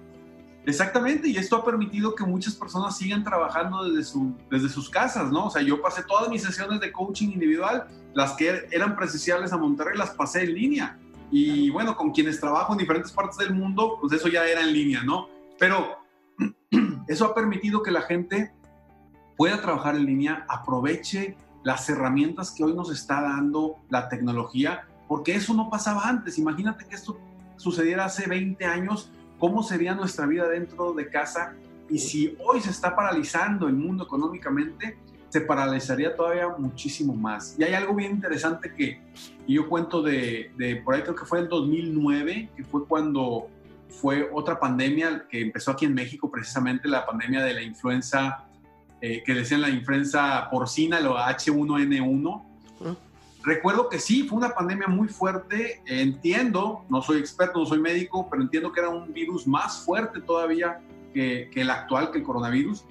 Exactamente, 0.67 1.29
y 1.29 1.37
esto 1.37 1.55
ha 1.55 1.65
permitido 1.65 2.17
que 2.17 2.25
muchas 2.25 2.57
personas 2.57 2.99
sigan 2.99 3.23
trabajando 3.23 3.85
desde, 3.85 4.03
su, 4.03 4.35
desde 4.51 4.69
sus 4.69 4.91
casas, 4.91 5.31
¿no? 5.31 5.47
O 5.47 5.51
sea, 5.51 5.63
yo 5.63 5.81
pasé 5.81 6.03
todas 6.03 6.29
mis 6.29 6.43
sesiones 6.43 6.81
de 6.81 6.91
coaching 6.91 7.29
individual, 7.29 7.87
las 8.15 8.33
que 8.33 8.67
eran 8.73 8.97
presenciales 8.97 9.53
a 9.53 9.59
Monterrey, 9.59 9.97
las 9.97 10.11
pasé 10.11 10.43
en 10.43 10.55
línea. 10.55 10.99
Y 11.31 11.71
bueno, 11.71 11.97
con 11.97 12.11
quienes 12.11 12.41
trabajo 12.41 12.73
en 12.73 12.79
diferentes 12.79 13.13
partes 13.13 13.39
del 13.39 13.55
mundo, 13.55 13.99
pues 14.01 14.13
eso 14.15 14.27
ya 14.27 14.45
era 14.45 14.61
en 14.61 14.73
línea, 14.73 15.05
¿no? 15.05 15.29
Pero 15.57 15.99
eso 17.09 17.27
ha 17.27 17.35
permitido 17.35 17.81
que 17.85 17.93
la 17.93 18.03
gente 18.03 18.53
pueda 19.37 19.61
trabajar 19.61 19.95
en 19.95 20.05
línea, 20.05 20.47
aproveche 20.49 21.37
las 21.63 21.89
herramientas 21.89 22.51
que 22.51 22.65
hoy 22.65 22.75
nos 22.75 22.91
está 22.91 23.23
dando 23.23 23.77
la 23.89 24.09
tecnología, 24.09 24.89
porque 25.07 25.37
eso 25.37 25.55
no 25.55 25.71
pasaba 25.71 26.09
antes. 26.09 26.39
Imagínate 26.39 26.87
que 26.87 26.97
esto 26.97 27.19
sucediera 27.57 28.05
hace 28.05 28.29
20 28.29 28.65
años, 28.65 29.13
¿cómo 29.39 29.63
sería 29.63 29.95
nuestra 29.95 30.27
vida 30.27 30.49
dentro 30.49 30.93
de 30.93 31.09
casa? 31.09 31.55
Y 31.89 31.99
si 31.99 32.37
hoy 32.45 32.61
se 32.61 32.71
está 32.71 32.95
paralizando 32.97 33.69
el 33.69 33.75
mundo 33.75 34.05
económicamente, 34.05 34.99
se 35.29 35.41
paralizaría 35.41 36.15
todavía 36.15 36.49
muchísimo 36.57 37.15
más. 37.15 37.57
Y 37.59 37.65
hay 37.65 37.75
algo 37.75 37.95
bien 37.95 38.13
interesante 38.13 38.73
que 38.73 39.01
yo 39.47 39.69
cuento 39.69 40.03
de, 40.03 40.51
por 40.85 40.95
ahí 40.95 41.03
creo 41.03 41.15
que 41.15 41.25
fue 41.25 41.41
el 41.41 41.49
2009, 41.49 42.51
que 42.57 42.65
fue 42.65 42.87
cuando 42.87 43.49
fue 43.89 44.29
otra 44.33 44.59
pandemia 44.59 45.27
que 45.29 45.41
empezó 45.41 45.71
aquí 45.71 45.85
en 45.85 45.95
México, 45.95 46.31
precisamente 46.31 46.89
la 46.89 47.07
pandemia 47.07 47.43
de 47.43 47.55
la 47.55 47.63
influenza, 47.63 48.47
eh, 49.01 49.23
que 49.25 49.35
decían 49.35 49.61
la 49.61 49.71
influenza 49.71 50.49
porcina, 50.51 51.01
lo 51.01 51.17
H1N1. 51.17 52.43
Recuerdo 53.47 53.89
que 53.89 54.01
sí, 54.01 54.25
fue 54.25 54.39
una 54.39 54.51
pandemia 54.51 54.89
muy 54.89 55.07
fuerte, 55.07 55.81
entiendo, 55.87 56.85
no 56.89 57.01
soy 57.01 57.19
experto, 57.19 57.61
no 57.61 57.65
soy 57.65 57.81
médico, 57.81 58.27
pero 58.29 58.43
entiendo 58.43 58.73
que 58.73 58.81
era 58.81 58.89
un 58.89 59.13
virus 59.13 59.47
más 59.47 59.85
fuerte 59.85 60.21
todavía 60.21 60.81
que, 61.15 61.49
que 61.53 61.61
el 61.61 61.71
actual, 61.71 62.11
que 62.11 62.19
el 62.19 62.25
coronavirus. 62.25 62.85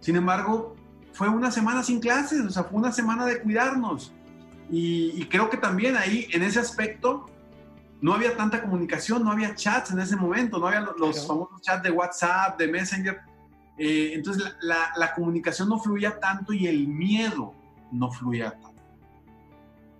Sin 0.00 0.16
embargo, 0.16 0.74
fue 1.12 1.28
una 1.28 1.50
semana 1.50 1.82
sin 1.82 2.00
clases, 2.00 2.40
o 2.40 2.48
sea, 2.48 2.64
fue 2.64 2.78
una 2.78 2.92
semana 2.92 3.26
de 3.26 3.42
cuidarnos. 3.42 4.10
Y, 4.70 5.26
creo 5.26 5.50
que 5.50 5.58
también 5.58 5.98
ahí, 5.98 6.28
en 6.32 6.42
ese 6.42 6.60
aspecto, 6.60 7.26
no 8.00 8.14
había 8.14 8.38
tanta 8.38 8.62
comunicación, 8.62 9.22
no 9.22 9.32
había 9.32 9.54
chats 9.54 9.90
en 9.90 10.00
ese 10.00 10.16
momento, 10.16 10.58
no 10.58 10.66
había 10.66 10.80
los, 10.80 11.26
famosos 11.26 11.60
chats 11.60 11.82
de 11.82 11.90
WhatsApp, 11.90 12.58
de 12.58 12.68
Messenger. 12.68 13.20
Eh, 13.76 14.12
entonces 14.14 14.56
la, 14.62 14.92
la, 14.96 15.12
comunicación 15.12 15.68
no 15.68 15.78
fluía 15.78 16.18
tanto 16.18 16.54
y 16.54 16.66
el 16.68 16.88
miedo 16.88 17.52
no 17.92 18.10
fluía 18.10 18.52
tanto. 18.52 18.73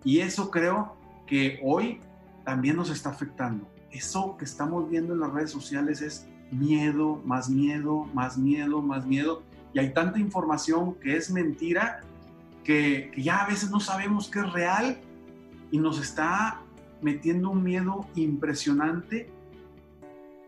Y 0.04 0.20
eso 0.20 0.50
creo 0.50 0.96
que 1.26 1.60
hoy 1.62 2.00
también 2.44 2.76
nos 2.76 2.90
está 2.90 3.10
afectando. 3.10 3.66
Eso 3.90 4.36
que 4.36 4.44
estamos 4.44 4.88
viendo 4.88 5.14
en 5.14 5.20
las 5.20 5.32
redes 5.32 5.50
sociales 5.50 6.02
es 6.02 6.26
miedo, 6.50 7.22
más 7.24 7.48
miedo, 7.48 8.06
más 8.12 8.36
miedo, 8.36 8.82
más 8.82 9.06
miedo 9.06 9.42
y 9.74 9.80
hay 9.80 9.92
tanta 9.92 10.18
información 10.18 10.94
que 10.94 11.16
es 11.16 11.30
mentira 11.30 12.00
que, 12.62 13.12
ya 13.16 13.42
a 13.42 13.48
veces 13.48 13.70
no 13.70 13.80
sabemos 13.80 14.30
qué 14.30 14.38
es 14.38 14.52
real 14.52 14.98
y 15.70 15.78
nos 15.78 16.00
está 16.00 16.60
metiendo 17.02 17.50
un 17.50 17.62
miedo 17.62 18.06
impresionante 18.14 19.28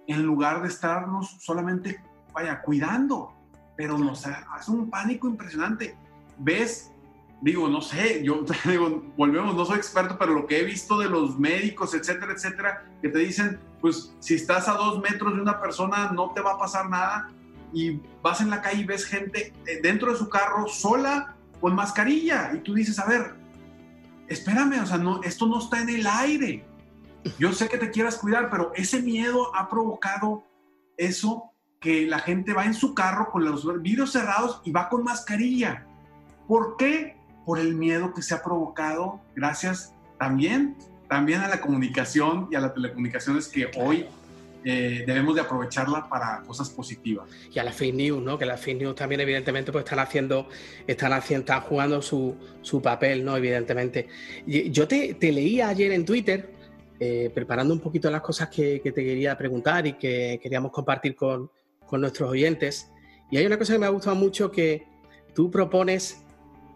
en 0.06 0.22
lugar 0.22 0.62
de 0.62 0.68
estarnos 0.68 1.36
solamente, 1.40 2.00
vaya, 2.32 2.62
cuidando, 2.62 3.34
pero 3.76 3.98
nos 3.98 4.24
hace 4.24 4.70
un 4.70 4.88
pánico 4.88 5.28
impresionante. 5.28 5.96
¿Ves? 6.38 6.92
Digo, 7.42 7.68
no 7.68 7.80
sé, 7.80 8.22
yo 8.24 8.44
digo, 8.64 9.04
volvemos, 9.16 9.54
no 9.54 9.64
soy 9.64 9.76
experto, 9.76 10.16
pero 10.18 10.32
lo 10.32 10.46
que 10.46 10.60
he 10.60 10.64
visto 10.64 10.98
de 10.98 11.08
los 11.08 11.38
médicos, 11.38 11.94
etcétera, 11.94 12.32
etcétera, 12.32 12.84
que 13.02 13.08
te 13.08 13.18
dicen, 13.18 13.60
pues 13.80 14.14
si 14.20 14.34
estás 14.34 14.68
a 14.68 14.72
dos 14.72 15.00
metros 15.00 15.34
de 15.34 15.42
una 15.42 15.60
persona 15.60 16.10
no 16.12 16.32
te 16.32 16.40
va 16.40 16.52
a 16.52 16.58
pasar 16.58 16.88
nada, 16.88 17.30
y 17.72 18.00
vas 18.22 18.40
en 18.40 18.50
la 18.50 18.62
calle 18.62 18.82
y 18.82 18.84
ves 18.84 19.04
gente 19.04 19.52
eh, 19.66 19.80
dentro 19.82 20.12
de 20.12 20.18
su 20.18 20.28
carro 20.28 20.66
sola 20.66 21.36
con 21.60 21.74
mascarilla 21.74 22.52
y 22.54 22.58
tú 22.60 22.74
dices, 22.74 22.98
a 22.98 23.06
ver, 23.06 23.34
espérame, 24.28 24.80
o 24.82 24.86
sea, 24.86 24.98
no, 24.98 25.22
esto 25.22 25.46
no 25.46 25.58
está 25.58 25.80
en 25.80 25.90
el 25.90 26.06
aire. 26.06 26.64
Yo 27.38 27.52
sé 27.52 27.68
que 27.68 27.78
te 27.78 27.90
quieras 27.90 28.16
cuidar, 28.16 28.50
pero 28.50 28.72
ese 28.74 29.02
miedo 29.02 29.54
ha 29.54 29.68
provocado 29.68 30.44
eso 30.96 31.50
que 31.80 32.06
la 32.06 32.20
gente 32.20 32.52
va 32.52 32.64
en 32.64 32.74
su 32.74 32.94
carro 32.94 33.30
con 33.30 33.44
los 33.44 33.66
vidrios 33.82 34.12
cerrados 34.12 34.60
y 34.64 34.70
va 34.70 34.88
con 34.88 35.04
mascarilla. 35.04 35.86
¿Por 36.46 36.76
qué? 36.76 37.15
Por 37.46 37.58
el 37.58 37.74
miedo 37.74 38.12
que 38.12 38.20
se 38.20 38.34
ha 38.34 38.42
provocado 38.42 39.20
gracias 39.34 39.94
también, 40.18 40.76
también 41.08 41.40
a 41.40 41.48
la 41.48 41.60
comunicación 41.60 42.48
y 42.50 42.56
a 42.56 42.60
las 42.60 42.74
telecomunicaciones 42.74 43.48
que 43.48 43.70
hoy 43.78 44.06
eh, 44.64 45.04
debemos 45.06 45.36
de 45.36 45.42
aprovecharla 45.42 46.08
para 46.08 46.42
cosas 46.44 46.68
positivas. 46.70 47.28
Y 47.54 47.58
a 47.60 47.62
las 47.62 47.76
fake 47.76 47.94
news, 47.94 48.20
¿no? 48.20 48.36
Que 48.36 48.46
las 48.46 48.60
fake 48.60 48.80
news 48.80 48.96
también 48.96 49.20
evidentemente 49.20 49.70
pues 49.70 49.84
están 49.84 50.00
haciendo, 50.00 50.48
están 50.88 51.12
haciendo, 51.12 51.42
están 51.42 51.60
jugando 51.60 52.02
su, 52.02 52.34
su 52.62 52.82
papel, 52.82 53.24
¿no? 53.24 53.36
Evidentemente. 53.36 54.08
Yo 54.44 54.88
te, 54.88 55.14
te 55.14 55.30
leía 55.30 55.68
ayer 55.68 55.92
en 55.92 56.04
Twitter, 56.04 56.52
eh, 56.98 57.30
preparando 57.32 57.74
un 57.74 57.78
poquito 57.80 58.10
las 58.10 58.22
cosas 58.22 58.48
que, 58.48 58.80
que, 58.80 58.90
te 58.90 59.04
quería 59.04 59.38
preguntar 59.38 59.86
y 59.86 59.92
que 59.92 60.40
queríamos 60.42 60.72
compartir 60.72 61.14
con, 61.14 61.48
con, 61.86 62.00
nuestros 62.00 62.28
oyentes. 62.28 62.90
Y 63.30 63.36
hay 63.36 63.46
una 63.46 63.58
cosa 63.58 63.74
que 63.74 63.78
me 63.78 63.86
ha 63.86 63.90
gustado 63.90 64.16
mucho 64.16 64.50
que, 64.50 64.84
tú 65.36 65.50
propones, 65.50 66.24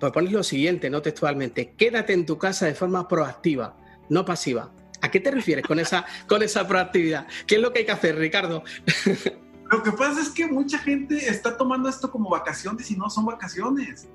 propones 0.00 0.32
lo 0.32 0.42
siguiente, 0.42 0.90
no 0.90 1.02
textualmente, 1.02 1.74
quédate 1.76 2.14
en 2.14 2.26
tu 2.26 2.38
casa 2.38 2.66
de 2.66 2.74
forma 2.74 3.06
proactiva, 3.06 3.76
no 4.08 4.24
pasiva. 4.24 4.72
¿A 5.02 5.10
qué 5.10 5.20
te 5.20 5.30
refieres 5.30 5.64
con 5.64 5.78
esa, 5.78 6.04
con 6.26 6.42
esa 6.42 6.66
proactividad? 6.66 7.28
¿Qué 7.46 7.56
es 7.56 7.60
lo 7.60 7.72
que 7.72 7.80
hay 7.80 7.86
que 7.86 7.92
hacer, 7.92 8.16
Ricardo? 8.16 8.64
Lo 9.70 9.84
que 9.84 9.92
pasa 9.92 10.20
es 10.20 10.30
que 10.30 10.48
mucha 10.48 10.78
gente 10.78 11.28
está 11.28 11.56
tomando 11.56 11.88
esto 11.88 12.10
como 12.10 12.28
vacaciones 12.28 12.90
y 12.90 12.96
no 12.96 13.08
son 13.08 13.24
vacaciones, 13.24 14.08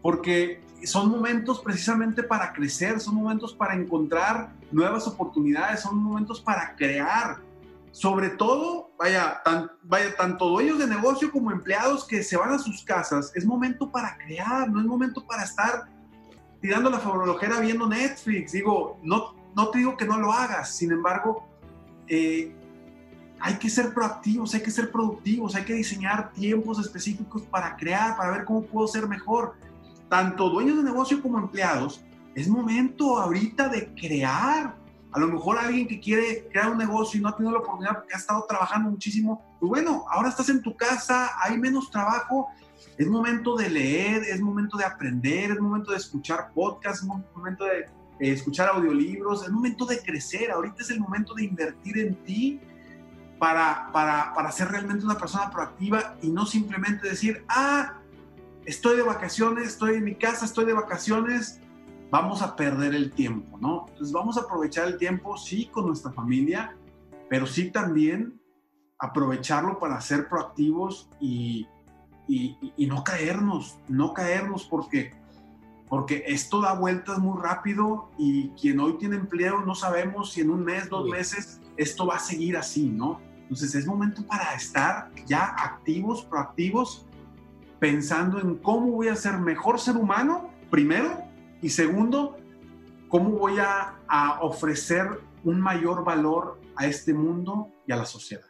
porque 0.00 0.62
son 0.84 1.10
momentos 1.10 1.60
precisamente 1.60 2.22
para 2.22 2.54
crecer, 2.54 3.00
son 3.00 3.16
momentos 3.16 3.52
para 3.52 3.74
encontrar 3.74 4.54
nuevas 4.72 5.06
oportunidades, 5.06 5.80
son 5.80 5.98
momentos 5.98 6.40
para 6.40 6.74
crear. 6.74 7.42
Sobre 7.94 8.30
todo, 8.30 8.90
vaya, 8.98 9.40
vaya, 9.84 10.16
tanto 10.16 10.48
dueños 10.48 10.80
de 10.80 10.88
negocio 10.88 11.30
como 11.30 11.52
empleados 11.52 12.04
que 12.04 12.24
se 12.24 12.36
van 12.36 12.50
a 12.50 12.58
sus 12.58 12.82
casas, 12.82 13.30
es 13.36 13.46
momento 13.46 13.88
para 13.88 14.18
crear, 14.18 14.68
no 14.68 14.80
es 14.80 14.86
momento 14.86 15.24
para 15.24 15.44
estar 15.44 15.84
tirando 16.60 16.90
la 16.90 16.98
favorologera 16.98 17.60
viendo 17.60 17.88
Netflix. 17.88 18.50
Digo, 18.50 18.98
no, 19.04 19.36
no 19.54 19.68
te 19.68 19.78
digo 19.78 19.96
que 19.96 20.06
no 20.06 20.18
lo 20.18 20.32
hagas, 20.32 20.74
sin 20.74 20.90
embargo, 20.90 21.46
eh, 22.08 22.52
hay 23.38 23.54
que 23.60 23.70
ser 23.70 23.94
proactivos, 23.94 24.52
hay 24.54 24.62
que 24.62 24.72
ser 24.72 24.90
productivos, 24.90 25.54
hay 25.54 25.64
que 25.64 25.74
diseñar 25.74 26.32
tiempos 26.32 26.80
específicos 26.80 27.42
para 27.42 27.76
crear, 27.76 28.16
para 28.16 28.32
ver 28.32 28.44
cómo 28.44 28.62
puedo 28.62 28.88
ser 28.88 29.06
mejor. 29.06 29.54
Tanto 30.08 30.50
dueños 30.50 30.78
de 30.78 30.82
negocio 30.82 31.22
como 31.22 31.38
empleados, 31.38 32.02
es 32.34 32.48
momento 32.48 33.18
ahorita 33.18 33.68
de 33.68 33.94
crear. 33.94 34.74
A 35.14 35.20
lo 35.20 35.28
mejor 35.28 35.56
alguien 35.58 35.86
que 35.86 36.00
quiere 36.00 36.48
crear 36.50 36.72
un 36.72 36.78
negocio 36.78 37.20
y 37.20 37.22
no 37.22 37.28
ha 37.28 37.36
tenido 37.36 37.52
la 37.52 37.60
oportunidad 37.60 38.00
porque 38.00 38.14
ha 38.14 38.18
estado 38.18 38.44
trabajando 38.48 38.90
muchísimo, 38.90 39.40
pues 39.60 39.70
bueno, 39.70 40.04
ahora 40.10 40.28
estás 40.28 40.48
en 40.48 40.60
tu 40.60 40.76
casa, 40.76 41.30
hay 41.40 41.56
menos 41.56 41.88
trabajo, 41.88 42.48
es 42.98 43.06
momento 43.06 43.54
de 43.54 43.70
leer, 43.70 44.24
es 44.24 44.40
momento 44.40 44.76
de 44.76 44.84
aprender, 44.84 45.52
es 45.52 45.60
momento 45.60 45.92
de 45.92 45.98
escuchar 45.98 46.50
podcasts, 46.52 47.02
es 47.02 47.08
momento 47.32 47.64
de 47.64 47.78
eh, 47.78 48.32
escuchar 48.32 48.68
audiolibros, 48.70 49.44
es 49.44 49.50
momento 49.50 49.86
de 49.86 50.00
crecer, 50.00 50.50
ahorita 50.50 50.82
es 50.82 50.90
el 50.90 50.98
momento 50.98 51.32
de 51.34 51.44
invertir 51.44 51.96
en 51.98 52.16
ti 52.24 52.60
para, 53.38 53.90
para, 53.92 54.34
para 54.34 54.50
ser 54.50 54.66
realmente 54.66 55.04
una 55.04 55.16
persona 55.16 55.48
proactiva 55.48 56.16
y 56.22 56.30
no 56.30 56.44
simplemente 56.44 57.08
decir, 57.08 57.44
ah, 57.48 58.00
estoy 58.66 58.96
de 58.96 59.02
vacaciones, 59.04 59.68
estoy 59.68 59.94
en 59.94 60.04
mi 60.04 60.16
casa, 60.16 60.44
estoy 60.44 60.64
de 60.64 60.72
vacaciones, 60.72 61.60
vamos 62.10 62.42
a 62.42 62.56
perder 62.56 62.94
el 62.94 63.12
tiempo, 63.12 63.58
¿no? 63.58 63.86
Entonces 63.88 64.12
vamos 64.12 64.36
a 64.36 64.42
aprovechar 64.42 64.86
el 64.86 64.98
tiempo, 64.98 65.36
sí, 65.36 65.66
con 65.66 65.86
nuestra 65.86 66.12
familia, 66.12 66.76
pero 67.28 67.46
sí 67.46 67.70
también 67.70 68.40
aprovecharlo 68.98 69.78
para 69.78 70.00
ser 70.00 70.28
proactivos 70.28 71.08
y, 71.20 71.66
y, 72.28 72.56
y 72.76 72.86
no 72.86 73.02
caernos, 73.04 73.78
no 73.88 74.14
caernos 74.14 74.64
porque 74.64 75.12
porque 75.88 76.24
esto 76.26 76.60
da 76.60 76.74
vueltas 76.74 77.18
muy 77.18 77.40
rápido 77.40 78.10
y 78.18 78.48
quien 78.60 78.80
hoy 78.80 78.94
tiene 78.98 79.16
empleo 79.16 79.60
no 79.60 79.74
sabemos 79.74 80.32
si 80.32 80.40
en 80.40 80.50
un 80.50 80.64
mes, 80.64 80.88
dos 80.88 81.08
meses, 81.08 81.60
esto 81.76 82.06
va 82.06 82.16
a 82.16 82.18
seguir 82.18 82.56
así, 82.56 82.88
¿no? 82.88 83.20
Entonces 83.42 83.74
es 83.74 83.86
momento 83.86 84.26
para 84.26 84.54
estar 84.54 85.10
ya 85.26 85.44
activos, 85.44 86.24
proactivos, 86.24 87.06
pensando 87.78 88.40
en 88.40 88.56
cómo 88.56 88.90
voy 88.90 89.08
a 89.08 89.16
ser 89.16 89.38
mejor 89.38 89.78
ser 89.78 89.96
humano, 89.96 90.50
primero, 90.70 91.22
y 91.62 91.68
segundo, 91.70 92.36
cómo 93.08 93.30
voy 93.30 93.54
a, 93.58 93.90
ofrecer 94.40 95.06
un 95.42 95.60
mayor 95.60 96.04
valor 96.04 96.60
a 96.76 96.86
este 96.86 97.12
mundo 97.12 97.72
y 97.86 97.92
a 97.92 97.96
la 97.96 98.06
sociedad. 98.06 98.46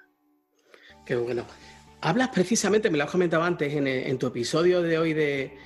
Qué 1.07 1.17
bueno. 1.17 1.45
Hablas 2.01 2.29
precisamente, 2.29 2.91
me 2.91 2.99
lo 2.99 3.05
has 3.05 3.11
comentado 3.11 3.43
antes 3.45 3.73
en, 3.73 4.19
tu 4.19 4.27
episodio 4.27 4.83
de 4.83 4.99
hoy 4.99 5.15
de, 5.15 5.57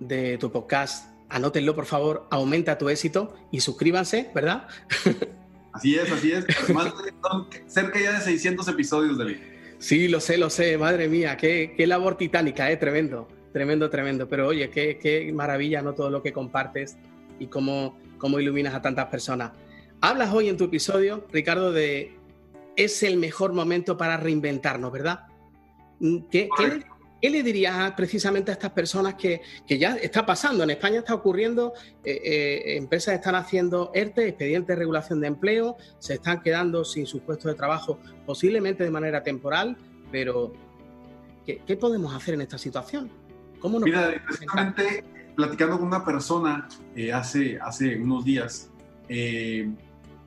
de 0.00 0.36
tu 0.38 0.52
podcast, 0.52 1.10
anótenlo 1.28 1.74
por 1.74 1.86
favor, 1.86 2.26
aumenta 2.30 2.76
tu 2.76 2.88
éxito 2.88 3.34
y 3.50 3.60
suscríbanse, 3.60 4.30
¿verdad? 4.34 4.68
Así 5.76 5.94
es, 5.94 6.10
así 6.10 6.32
es. 6.32 6.46
Además, 6.64 6.94
son 7.22 7.48
cerca 7.66 8.00
ya 8.00 8.12
de 8.12 8.20
600 8.22 8.66
episodios, 8.68 9.18
David. 9.18 9.36
Sí, 9.78 10.08
lo 10.08 10.20
sé, 10.20 10.38
lo 10.38 10.48
sé. 10.48 10.78
Madre 10.78 11.06
mía, 11.06 11.36
qué, 11.36 11.74
qué 11.76 11.86
labor 11.86 12.16
titánica, 12.16 12.70
¿eh? 12.70 12.78
Tremendo, 12.78 13.28
tremendo, 13.56 13.88
tremendo. 13.88 14.28
Pero 14.28 14.48
oye, 14.48 14.68
qué, 14.68 14.98
qué 14.98 15.32
maravilla, 15.32 15.80
¿no? 15.80 15.94
Todo 15.94 16.10
lo 16.10 16.22
que 16.22 16.30
compartes 16.30 16.98
y 17.38 17.46
cómo, 17.46 17.98
cómo 18.18 18.38
iluminas 18.38 18.74
a 18.74 18.82
tantas 18.82 19.06
personas. 19.06 19.52
Hablas 20.02 20.30
hoy 20.34 20.50
en 20.50 20.58
tu 20.58 20.64
episodio, 20.64 21.26
Ricardo, 21.32 21.72
de 21.72 22.14
es 22.76 23.02
el 23.02 23.16
mejor 23.16 23.54
momento 23.54 23.96
para 23.96 24.18
reinventarnos, 24.18 24.92
¿verdad? 24.92 25.20
¿Qué, 26.30 26.50
¿qué, 26.58 26.84
¿Qué 27.22 27.30
le 27.30 27.42
dirías 27.42 27.92
precisamente 27.92 28.50
a 28.50 28.54
estas 28.54 28.72
personas 28.72 29.14
que, 29.14 29.40
ya 29.66 29.96
está 29.96 30.26
pasando? 30.26 30.64
En 30.64 30.68
España 30.68 30.98
está 30.98 31.14
ocurriendo, 31.14 31.72
eh, 32.04 32.20
eh, 32.22 32.76
empresas 32.76 33.14
están 33.14 33.36
haciendo 33.36 33.90
ERTE, 33.94 34.28
expedientes 34.28 34.68
de 34.68 34.76
regulación 34.76 35.20
de 35.20 35.28
empleo, 35.28 35.78
se 35.98 36.14
están 36.14 36.42
quedando 36.42 36.84
sin 36.84 37.06
sus 37.06 37.22
puestos 37.22 37.50
de 37.50 37.56
trabajo, 37.56 37.98
posiblemente 38.26 38.84
de 38.84 38.90
manera 38.90 39.22
temporal, 39.22 39.78
pero 40.12 40.52
¿qué, 41.46 41.76
podemos 41.78 42.14
hacer 42.14 42.34
en 42.34 42.42
esta 42.42 42.58
situación? 42.58 43.10
¿Cómo 43.66 43.80
Mira, 43.80 44.12
precisamente 44.24 45.02
platicando 45.34 45.76
con 45.76 45.88
una 45.88 46.04
persona 46.04 46.68
eh, 46.94 47.12
hace, 47.12 47.58
hace 47.60 48.00
unos 48.00 48.24
días, 48.24 48.70
le 49.08 49.74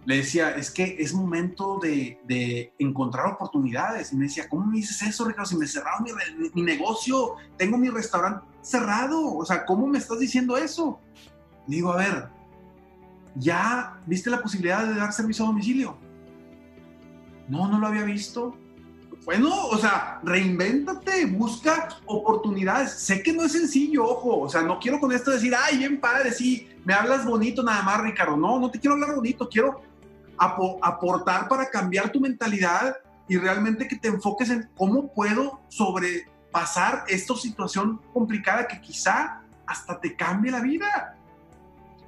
decía, 0.06 0.52
es 0.58 0.70
que 0.70 0.98
es 1.00 1.14
momento 1.14 1.80
de, 1.82 2.74
encontrar 2.80 3.28
oportunidades. 3.28 4.12
Y 4.12 4.18
me 4.18 4.26
decía, 4.26 4.50
¿cómo 4.50 4.66
me 4.66 4.76
dices 4.76 5.02
eso, 5.04 5.24
Ricardo? 5.24 5.46
Si 5.46 5.56
me 5.56 5.68
cerraron 5.68 6.06
mi, 6.54 6.62
negocio, 6.62 7.36
tengo 7.56 7.78
mi 7.78 7.88
restaurante 7.88 8.46
cerrado. 8.62 9.38
O 9.38 9.46
sea, 9.46 9.66
¿cómo 9.66 9.88
me 9.88 10.00
estás 10.00 10.20
diciendo 10.20 10.58
eso? 10.58 11.00
digo, 11.66 11.94
a 11.94 11.96
ver, 11.96 12.28
¿ya 13.36 14.02
viste 14.06 14.30
la 14.30 14.42
posibilidad 14.42 14.86
de 14.86 14.96
dar 14.96 15.14
servicio 15.14 15.46
a 15.46 15.48
domicilio? 15.48 15.98
No, 17.48 17.70
no 17.70 17.80
lo 17.80 17.88
había 17.88 18.04
visto. 18.04 18.58
Bueno, 19.26 19.68
o 19.68 19.78
sea, 19.78 20.20
reinvéntate, 20.24 21.26
busca 21.26 21.90
oportunidades. 22.06 22.92
Sé 22.92 23.22
que 23.22 23.34
no 23.34 23.44
es 23.44 23.52
sencillo, 23.52 24.06
ojo, 24.06 24.40
o 24.40 24.50
sea, 24.50 24.62
no 24.62 24.80
quiero 24.80 25.00
con 25.00 25.12
esto 25.12 25.32
decir, 25.32 25.54
ay, 25.56 25.78
bien 25.78 26.00
padre, 26.00 26.32
sí, 26.32 26.68
me 26.86 26.94
hablas 26.94 27.26
bonito 27.26 27.62
nada 27.62 27.84
más, 27.84 28.02
Ricardo. 28.02 28.38
No, 28.38 28.60
no 28.60 28.72
te 28.72 28.80
quiero 28.80 28.96
hablar 28.96 29.16
bonito, 29.16 29.48
quiero 29.48 29.82
aportar 30.38 31.48
para 31.50 31.70
cambiar 31.70 32.12
tu 32.12 32.20
mentalidad 32.20 32.96
y 33.28 33.38
realmente 33.38 33.88
que 33.88 33.98
te 33.98 34.08
enfoques 34.08 34.50
en 34.50 34.70
cómo 34.76 35.14
puedo 35.14 35.62
sobrepasar 35.68 37.04
esta 37.08 37.36
situación 37.36 38.02
complicada 38.14 38.68
que 38.68 38.82
quizá 38.82 39.42
hasta 39.68 40.00
te 40.00 40.16
cambie 40.16 40.52
la 40.52 40.62
vida. 40.62 41.16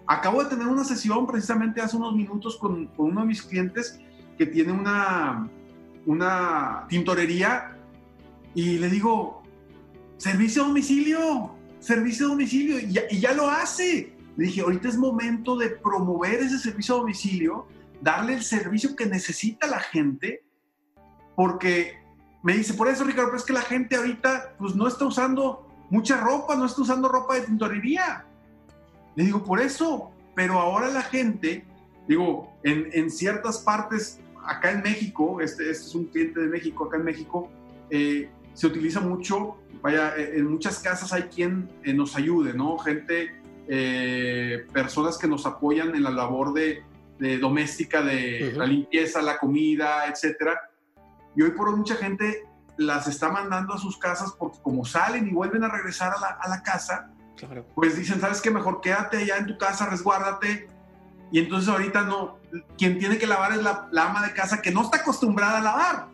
Acabo 0.07 0.43
de 0.43 0.49
tener 0.49 0.67
una 0.67 0.83
sesión 0.83 1.27
precisamente 1.27 1.81
hace 1.81 1.95
unos 1.95 2.15
minutos 2.15 2.57
con, 2.57 2.89
uno 2.97 3.21
de 3.21 3.27
mis 3.27 3.43
clientes 3.43 3.99
que 4.37 4.47
tiene 4.47 4.71
una, 4.71 5.47
una 6.05 6.85
tintorería 6.89 7.77
y 8.53 8.77
le 8.77 8.89
digo, 8.89 9.43
servicio 10.17 10.63
a 10.63 10.67
domicilio, 10.67 11.55
servicio 11.79 12.27
a 12.27 12.29
domicilio, 12.29 12.79
y 12.79 13.19
ya, 13.19 13.33
lo 13.33 13.49
hace. 13.49 14.13
Le 14.37 14.45
dije, 14.45 14.61
ahorita 14.61 14.87
es 14.87 14.97
momento 14.97 15.57
de 15.57 15.69
promover 15.69 16.41
ese 16.41 16.59
servicio 16.59 16.95
a 16.95 16.97
domicilio 16.99 17.67
darle 18.01 18.33
el 18.33 18.43
servicio 18.43 18.95
que 18.95 19.05
necesita 19.05 19.67
la 19.67 19.79
gente, 19.79 20.43
porque 21.35 22.01
me 22.43 22.53
dice, 22.53 22.73
por 22.73 22.87
eso 22.87 23.03
Ricardo, 23.03 23.29
pero 23.29 23.37
es 23.37 23.43
que 23.43 23.53
la 23.53 23.61
gente 23.61 23.95
ahorita 23.95 24.55
pues 24.57 24.75
no 24.75 24.87
está 24.87 25.05
usando 25.05 25.67
mucha 25.89 26.17
ropa, 26.17 26.55
no 26.55 26.65
está 26.65 26.81
usando 26.81 27.07
ropa 27.07 27.35
de 27.35 27.41
tintorería. 27.41 28.25
Le 29.15 29.25
digo, 29.25 29.43
por 29.43 29.59
eso, 29.59 30.11
pero 30.35 30.59
ahora 30.59 30.87
la 30.87 31.03
gente, 31.03 31.65
digo, 32.07 32.51
en, 32.63 33.09
ciertas 33.11 33.59
partes, 33.59 34.19
acá 34.45 34.71
en 34.71 34.81
México, 34.81 35.41
este, 35.41 35.69
este, 35.69 35.85
es 35.85 35.95
un 35.95 36.05
cliente 36.05 36.39
de 36.39 36.47
México, 36.47 36.85
acá 36.85 36.97
en 36.97 37.03
México, 37.03 37.49
eh, 37.89 38.29
se 38.53 38.67
utiliza 38.67 38.99
mucho, 38.99 39.57
vaya, 39.81 40.15
eh, 40.17 40.37
en 40.37 40.51
muchas 40.51 40.79
casas 40.79 41.13
hay 41.13 41.23
quien 41.23 41.69
eh, 41.83 41.93
nos 41.93 42.15
ayude, 42.15 42.53
¿no? 42.53 42.77
Gente, 42.77 43.39
personas 44.73 45.17
que 45.17 45.29
nos 45.29 45.45
apoyan 45.45 45.95
en 45.95 46.03
la 46.03 46.09
labor 46.09 46.51
de, 46.51 46.83
de 47.19 47.37
doméstica, 47.37 48.01
de 48.01 48.51
la 48.53 48.65
limpieza, 48.65 49.21
la 49.21 49.37
comida, 49.37 50.07
etcétera. 50.07 50.59
Y 51.37 51.43
hoy 51.43 51.51
por 51.51 51.69
hoy 51.69 51.77
mucha 51.77 51.95
gente 51.95 52.43
las 52.75 53.07
está 53.07 53.31
mandando 53.31 53.73
a 53.73 53.77
sus 53.77 53.97
casas 53.97 54.33
porque 54.37 54.57
como 54.61 54.83
salen 54.83 55.25
y 55.27 55.31
vuelven 55.31 55.63
a 55.63 55.69
regresar 55.69 56.11
a 56.13 56.19
la, 56.19 56.27
a 56.41 56.49
la 56.49 56.63
casa, 56.63 57.13
pues 57.73 57.97
dicen, 57.97 58.19
¿sabes 58.19 58.41
qué? 58.41 58.51
Mejor 58.51 58.81
quédate 58.81 59.17
allá 59.17 59.37
en 59.37 59.47
tu 59.47 59.57
casa, 59.57 59.85
resguárdate. 59.85 60.67
Y 61.31 61.39
entonces 61.39 61.69
ahorita 61.69 62.03
no, 62.03 62.37
quien 62.77 62.99
tiene 62.99 63.17
que 63.17 63.27
lavar 63.27 63.53
es 63.53 63.63
la, 63.63 63.87
la 63.91 64.09
ama 64.09 64.25
de 64.27 64.33
casa 64.33 64.61
que 64.61 64.71
no 64.71 64.83
está 64.83 64.97
acostumbrada 64.97 65.59
a 65.59 65.61
lavar. 65.61 66.07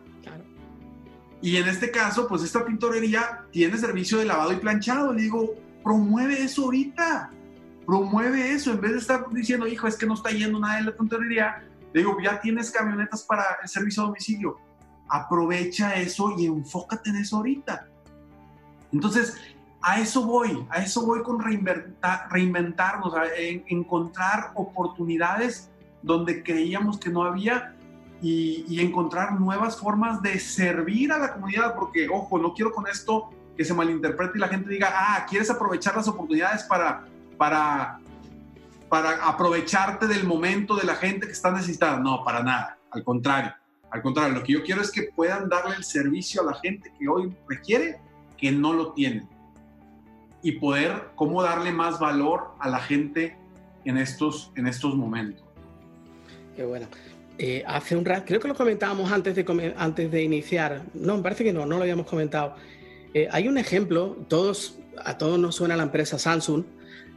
Y 1.40 1.56
en 1.56 1.68
este 1.68 1.90
caso, 1.90 2.26
pues 2.28 2.42
esta 2.42 2.64
pintorería 2.64 3.44
tiene 3.50 3.76
servicio 3.78 4.18
de 4.18 4.24
lavado 4.24 4.52
y 4.52 4.56
planchado. 4.56 5.12
Le 5.12 5.22
digo, 5.22 5.54
promueve 5.82 6.42
eso 6.42 6.64
ahorita 6.64 7.30
promueve 7.88 8.52
eso, 8.52 8.72
en 8.72 8.82
vez 8.82 8.92
de 8.92 8.98
estar 8.98 9.24
diciendo, 9.30 9.66
hijo, 9.66 9.86
es 9.86 9.96
que 9.96 10.04
no 10.04 10.12
está 10.12 10.28
yendo 10.28 10.60
nada 10.60 10.78
en 10.78 10.84
la 10.84 10.94
tontería, 10.94 11.64
le 11.94 12.00
digo, 12.02 12.18
ya 12.22 12.38
tienes 12.38 12.70
camionetas 12.70 13.22
para 13.22 13.42
el 13.62 13.68
servicio 13.70 14.02
a 14.02 14.06
domicilio, 14.08 14.58
aprovecha 15.08 15.94
eso 15.94 16.34
y 16.36 16.44
enfócate 16.44 17.08
en 17.08 17.16
eso 17.16 17.38
ahorita. 17.38 17.88
Entonces, 18.92 19.38
a 19.80 20.00
eso 20.00 20.24
voy, 20.24 20.66
a 20.70 20.82
eso 20.82 21.06
voy 21.06 21.22
con 21.22 21.40
reinventarnos, 21.40 23.14
a 23.14 23.24
encontrar 23.68 24.52
oportunidades 24.54 25.70
donde 26.02 26.42
creíamos 26.42 26.98
que 26.98 27.10
no 27.10 27.22
había 27.22 27.74
y, 28.20 28.80
encontrar 28.80 29.38
nuevas 29.38 29.76
formas 29.76 30.22
de 30.22 30.38
servir 30.40 31.12
a 31.12 31.18
la 31.18 31.34
comunidad, 31.34 31.74
porque, 31.76 32.08
ojo, 32.08 32.38
no 32.38 32.52
quiero 32.54 32.72
con 32.72 32.86
esto 32.88 33.30
que 33.56 33.64
se 33.64 33.74
malinterprete 33.74 34.38
y 34.38 34.40
la 34.40 34.48
gente 34.48 34.70
diga, 34.70 34.92
ah, 34.92 35.26
quieres 35.28 35.50
aprovechar 35.50 35.96
las 35.96 36.08
oportunidades 36.08 36.64
para, 36.64 37.04
para, 37.36 38.00
aprovecharte 39.22 40.06
del 40.06 40.24
momento 40.24 40.76
de 40.76 40.84
la 40.84 40.94
gente 40.94 41.26
que 41.26 41.32
está 41.32 41.50
necesitada. 41.50 41.98
No, 41.98 42.24
para 42.24 42.42
nada, 42.42 42.78
al 42.90 43.04
contrario. 43.04 43.52
Al 43.90 44.02
contrario, 44.02 44.34
lo 44.34 44.42
que 44.42 44.52
yo 44.52 44.62
quiero 44.62 44.82
es 44.82 44.90
que 44.90 45.04
puedan 45.14 45.48
darle 45.48 45.76
el 45.76 45.84
servicio 45.84 46.42
a 46.42 46.44
la 46.44 46.54
gente 46.54 46.92
que 46.98 47.08
hoy 47.08 47.34
requiere, 47.48 48.00
que 48.36 48.52
no 48.52 48.72
lo 48.72 48.92
tiene. 48.92 49.26
Y 50.42 50.52
poder, 50.52 51.10
cómo 51.16 51.42
darle 51.42 51.72
más 51.72 51.98
valor 51.98 52.52
a 52.60 52.68
la 52.68 52.78
gente 52.78 53.36
en 53.84 53.98
estos, 53.98 54.52
en 54.56 54.66
estos 54.66 54.94
momentos. 54.94 55.44
Qué 56.54 56.64
bueno. 56.64 56.86
Eh, 57.38 57.62
hace 57.66 57.96
un 57.96 58.04
rato, 58.04 58.24
creo 58.26 58.40
que 58.40 58.48
lo 58.48 58.54
comentábamos 58.54 59.12
antes 59.12 59.34
de, 59.34 59.74
antes 59.76 60.10
de 60.10 60.22
iniciar. 60.22 60.82
No, 60.94 61.16
me 61.16 61.22
parece 61.22 61.44
que 61.44 61.52
no, 61.52 61.66
no 61.66 61.76
lo 61.76 61.82
habíamos 61.82 62.06
comentado. 62.06 62.56
Eh, 63.14 63.28
hay 63.30 63.48
un 63.48 63.58
ejemplo, 63.58 64.16
todos, 64.28 64.78
a 65.04 65.18
todos 65.18 65.38
nos 65.38 65.54
suena 65.54 65.76
la 65.76 65.84
empresa 65.84 66.18
Samsung. 66.18 66.64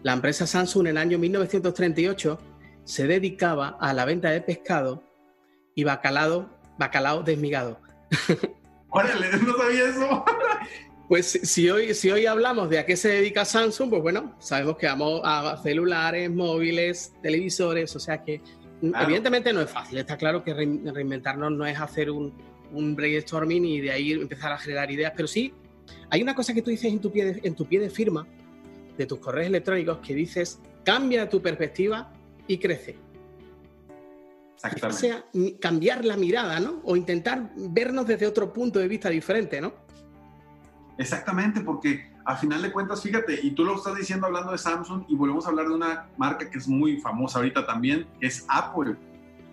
La 0.04 0.14
empresa 0.14 0.46
Samsung 0.46 0.82
en 0.82 0.88
el 0.88 0.98
año 0.98 1.18
1938 1.18 2.40
se 2.84 3.08
dedicaba 3.08 3.78
a 3.80 3.94
la 3.94 4.06
venta 4.06 4.30
de 4.30 4.42
pescado 4.42 5.04
y 5.76 5.84
bacalao, 5.84 6.50
bacalao 6.78 7.24
desmigado. 7.24 7.80
Órale, 8.90 9.28
no 9.38 9.58
sabía 9.58 9.90
eso. 9.90 10.26
Pues 11.12 11.28
si 11.44 11.70
hoy, 11.70 11.94
si 11.94 12.10
hoy 12.10 12.26
hablamos 12.26 12.70
de 12.70 12.80
a 12.80 12.86
qué 12.86 12.96
se 12.96 13.10
dedica 13.10 13.44
Samsung, 13.44 13.90
pues 13.90 14.02
bueno, 14.02 14.34
sabemos 14.40 14.78
que 14.78 14.86
vamos 14.86 15.20
a 15.26 15.60
celulares, 15.62 16.32
móviles, 16.32 17.12
televisores, 17.22 17.94
o 17.98 18.00
sea 18.00 18.24
que 18.24 18.42
Evidentemente 18.82 19.52
no 19.52 19.60
es 19.60 19.70
fácil, 19.70 19.98
está 19.98 20.16
claro 20.16 20.42
que 20.42 20.54
reinventarnos 20.54 21.52
no 21.52 21.66
es 21.66 21.78
hacer 21.78 22.12
un, 22.12 22.34
un, 22.72 22.96
brainstorming 22.96 23.66
y 23.66 23.82
de 23.82 23.92
ahí 23.92 24.14
empezar 24.14 24.54
a 24.54 24.58
generar 24.58 24.90
ideas, 24.90 25.12
pero 25.14 25.28
sí 25.28 25.54
hay 26.10 26.22
una 26.22 26.34
cosa 26.34 26.54
que 26.54 26.62
tú 26.62 26.70
dices 26.70 26.94
en 26.94 27.02
tu 27.02 27.12
pie 27.12 27.26
de, 27.26 27.42
en 27.44 27.56
tu 27.56 27.66
pie 27.66 27.82
de 27.82 27.90
firma 27.90 28.26
de 28.98 29.06
tus 29.06 29.20
correos 29.20 29.48
electrónicos 29.48 29.98
que 29.98 30.16
dices 30.16 30.62
cambia 30.86 31.28
tu 31.28 31.42
perspectiva 31.42 32.14
y 32.48 32.58
crece. 32.58 32.96
O 34.82 34.92
sea, 34.94 35.26
cambiar 35.60 36.06
la 36.06 36.16
mirada, 36.16 36.62
¿no? 36.62 36.80
O 36.86 36.96
intentar 36.96 37.52
vernos 37.58 38.08
desde 38.08 38.26
otro 38.28 38.54
punto 38.54 38.80
de 38.80 38.88
vista 38.88 39.10
diferente, 39.10 39.60
¿no? 39.60 39.91
Exactamente, 41.02 41.62
porque 41.62 42.12
a 42.26 42.36
final 42.36 42.62
de 42.62 42.72
cuentas, 42.72 43.02
fíjate, 43.02 43.40
y 43.42 43.52
tú 43.52 43.66
lo 43.66 43.76
estás 43.76 43.96
diciendo 43.96 44.28
hablando 44.28 44.52
de 44.52 44.60
Samsung 44.60 45.06
y 45.08 45.16
volvemos 45.16 45.48
a 45.48 45.50
hablar 45.50 45.68
de 45.68 45.74
una 45.74 46.06
marca 46.16 46.48
que 46.48 46.60
es 46.60 46.68
muy 46.68 46.98
famosa 46.98 47.40
ahorita 47.40 47.66
también, 47.66 48.06
que 48.20 48.28
es 48.28 48.46
Apple. 48.48 48.96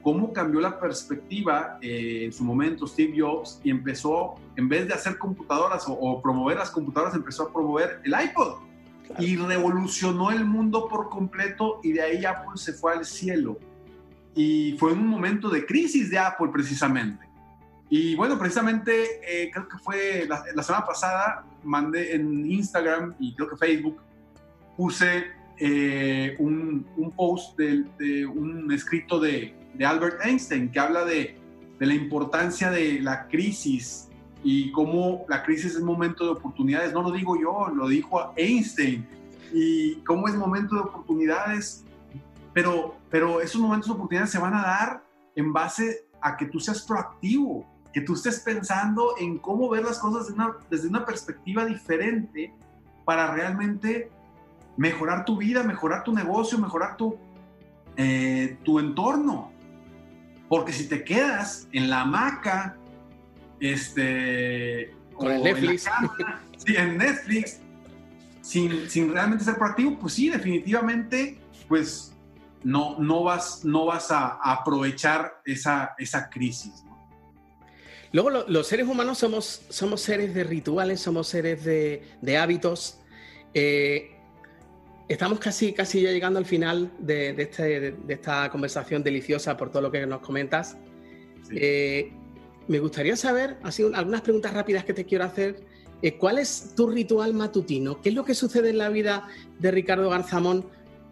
¿Cómo 0.03 0.31
cambió 0.35 0.61
la 0.61 0.79
perspectiva 0.79 1.79
eh, 1.81 2.25
en 2.27 2.33
su 2.35 2.45
momento 2.45 2.87
Steve 2.87 3.15
Jobs 3.19 3.61
y 3.65 3.71
empezó, 3.71 4.35
en 4.57 4.69
vez 4.69 4.87
de 4.89 4.93
hacer 4.93 5.17
computadoras 5.17 5.85
o, 5.89 6.21
promover 6.21 6.59
las 6.59 6.71
computadoras, 6.71 7.15
empezó 7.15 7.45
a 7.45 7.53
promover 7.53 8.03
el 8.05 8.13
iPod? 8.13 8.59
Y 9.19 9.37
revolucionó 9.37 10.31
el 10.31 10.45
mundo 10.45 10.87
por 10.87 11.09
completo 11.09 11.81
y 11.83 11.93
de 11.93 12.03
ahí 12.03 12.25
Apple 12.27 12.57
se 12.57 12.75
fue 12.75 12.93
al 12.93 13.07
cielo. 13.07 13.59
Y 14.35 14.77
fue 14.79 14.93
en 14.93 14.99
un 14.99 15.09
momento 15.09 15.49
de 15.49 15.65
crisis 15.65 16.11
de 16.11 16.19
Apple 16.19 16.49
precisamente. 16.53 17.28
Y 17.91 18.15
bueno, 18.17 18.39
precisamente 18.39 19.21
eh, 19.23 19.51
creo 19.51 19.67
que 19.67 19.79
fue 19.79 20.27
la, 20.29 20.63
semana 20.63 20.85
pasada, 20.85 21.47
mandé 21.65 22.15
en 22.15 22.51
Instagram 22.51 23.15
y 23.19 23.35
creo 23.35 23.49
que 23.49 23.57
Facebook, 23.57 24.01
puse 24.77 25.25
eh, 25.59 26.37
un, 26.39 26.87
un, 26.97 27.11
post 27.13 27.59
de, 27.59 28.27
un 28.27 28.71
escrito 28.73 29.19
de, 29.19 29.55
de, 29.75 29.87
Albert 29.87 30.25
Einstein 30.25 30.71
que 30.71 30.79
habla 30.79 31.05
de, 31.05 31.37
de, 31.79 31.87
la 31.87 31.95
importancia 31.95 32.71
de 32.71 33.01
la 33.01 33.27
crisis 33.27 34.09
y 34.45 34.71
cómo 34.71 35.25
la 35.29 35.43
crisis 35.43 35.75
es 35.75 35.81
momento 35.81 36.25
de 36.25 36.31
oportunidades. 36.31 36.93
No 36.93 37.03
lo 37.03 37.11
digo 37.11 37.41
yo, 37.41 37.69
lo 37.75 37.89
dijo 37.89 38.33
Einstein. 38.37 39.07
Y 39.53 39.95
cómo 40.03 40.29
es 40.29 40.35
momento 40.35 40.75
de 40.75 40.83
oportunidades, 40.83 41.85
pero, 42.53 42.97
pero 43.11 43.41
esos 43.41 43.61
momentos 43.61 43.89
de 43.89 43.95
oportunidades 43.95 44.31
se 44.31 44.39
van 44.39 44.55
a 44.55 44.63
dar 44.63 45.05
en 45.35 45.53
base 45.53 46.07
a 46.21 46.37
que 46.37 46.47
tú 46.47 46.61
seas 46.61 46.83
proactivo, 46.83 47.67
que 47.93 48.01
tú 48.01 48.15
estés 48.15 48.41
pensando 48.41 49.15
en 49.19 49.39
cómo 49.39 49.69
ver 49.69 49.85
las 49.85 49.99
cosas 49.99 50.35
desde 50.71 50.89
una, 50.89 51.05
perspectiva 51.05 51.65
diferente 51.65 52.53
para 53.05 53.33
realmente 53.33 54.11
mejorar 54.77 55.25
tu 55.25 55.39
vida, 55.39 55.63
mejorar 55.63 56.05
tu 56.05 56.13
negocio, 56.13 56.59
mejorar 56.59 56.97
tu, 56.97 57.17
eh, 57.97 58.59
tu 58.63 58.79
entorno. 58.79 59.51
Porque 60.49 60.73
si 60.73 60.89
te 60.89 61.05
quedas 61.05 61.69
en 61.73 61.91
la 61.91 62.03
hamaca, 62.03 62.77
este, 63.61 64.95
con 65.15 65.31
el 65.31 65.43
Netflix, 65.43 65.87
en 65.87 66.59
sí, 66.59 66.77
en 66.77 66.99
Netflix, 66.99 67.61
sin, 68.41 68.89
sin, 68.89 69.13
realmente 69.13 69.45
ser 69.45 69.57
proactivo, 69.57 69.99
pues 69.99 70.15
sí, 70.15 70.31
definitivamente, 70.31 71.39
pues 71.67 72.15
no, 72.63 72.99
no, 72.99 73.25
vas, 73.25 73.65
no 73.65 73.87
vas 73.87 74.11
a, 74.11 74.39
aprovechar 74.43 75.41
esa, 75.45 75.95
esa 75.99 76.29
crisis. 76.31 76.85
Luego 78.13 78.31
los 78.31 78.67
seres 78.67 78.89
humanos 78.89 79.19
somos, 79.19 79.63
somos 79.69 80.01
seres 80.01 80.35
de 80.35 80.45
rituales, 80.45 81.01
somos 81.01 81.29
seres 81.29 81.65
de, 81.65 82.37
hábitos. 82.37 82.99
Eh, 83.53 84.11
estamos 85.09 85.39
casi, 85.39 85.73
casi 85.73 86.03
ya 86.03 86.11
llegando 86.11 86.39
al 86.39 86.47
final 86.47 86.91
de, 86.99 87.31
este, 87.37 87.95
esta 88.09 88.51
conversación 88.51 89.03
deliciosa 89.03 89.57
por 89.57 89.71
todo 89.71 89.83
lo 89.83 89.91
que 89.91 90.07
nos 90.07 90.21
comentas. 90.21 90.77
Eh, 91.51 92.13
me 92.67 92.79
gustaría 92.79 93.17
saber, 93.17 93.57
así 93.63 93.83
algunas 93.95 94.23
preguntas 94.23 94.53
rápidas 94.55 94.85
que 94.85 94.95
te 94.95 95.05
quiero 95.05 95.25
hacer. 95.25 95.65
Eh, 96.01 96.17
¿Cuál 96.17 96.39
es 96.39 96.75
tu 96.77 96.89
ritual 96.89 97.35
matutino? 97.35 98.01
¿Qué 98.01 98.11
es 98.11 98.15
lo 98.15 98.25
que 98.25 98.35
sucede 98.35 98.71
en 98.71 98.79
la 98.79 98.89
vida 98.89 99.29
de 99.59 99.71
Ricardo 99.71 100.09
Garzamón 100.09 100.67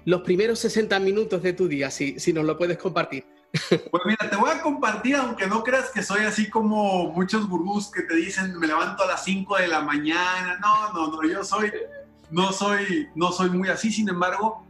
los 0.04 0.22
primeros 0.22 0.60
60 0.60 1.00
minutos 1.00 1.42
de 1.42 1.52
tu 1.52 1.66
día, 1.66 1.90
si, 1.90 2.20
si 2.20 2.32
nos 2.32 2.44
lo 2.44 2.56
puedes 2.56 2.78
compartir? 2.78 3.24
Pues 3.90 4.02
mira, 4.04 4.28
te 4.30 4.36
voy 4.36 4.50
a 4.50 4.62
compartir, 4.62 5.16
aunque 5.16 5.46
no 5.46 5.62
creas 5.62 5.90
que 5.90 6.02
soy 6.02 6.24
así 6.24 6.48
como 6.48 7.12
muchos 7.12 7.48
gurús 7.48 7.90
que 7.90 8.02
te 8.02 8.16
dicen 8.16 8.58
me 8.58 8.66
levanto 8.66 9.02
a 9.04 9.06
las 9.06 9.24
5 9.24 9.56
de 9.56 9.68
la 9.68 9.80
mañana. 9.80 10.58
No, 10.60 10.92
no, 10.92 11.08
no, 11.08 11.28
yo 11.28 11.44
soy, 11.44 11.72
no 12.30 12.52
soy, 12.52 13.08
no 13.14 13.32
soy 13.32 13.50
muy 13.50 13.68
así. 13.68 13.90
Sin 13.90 14.08
embargo, 14.08 14.66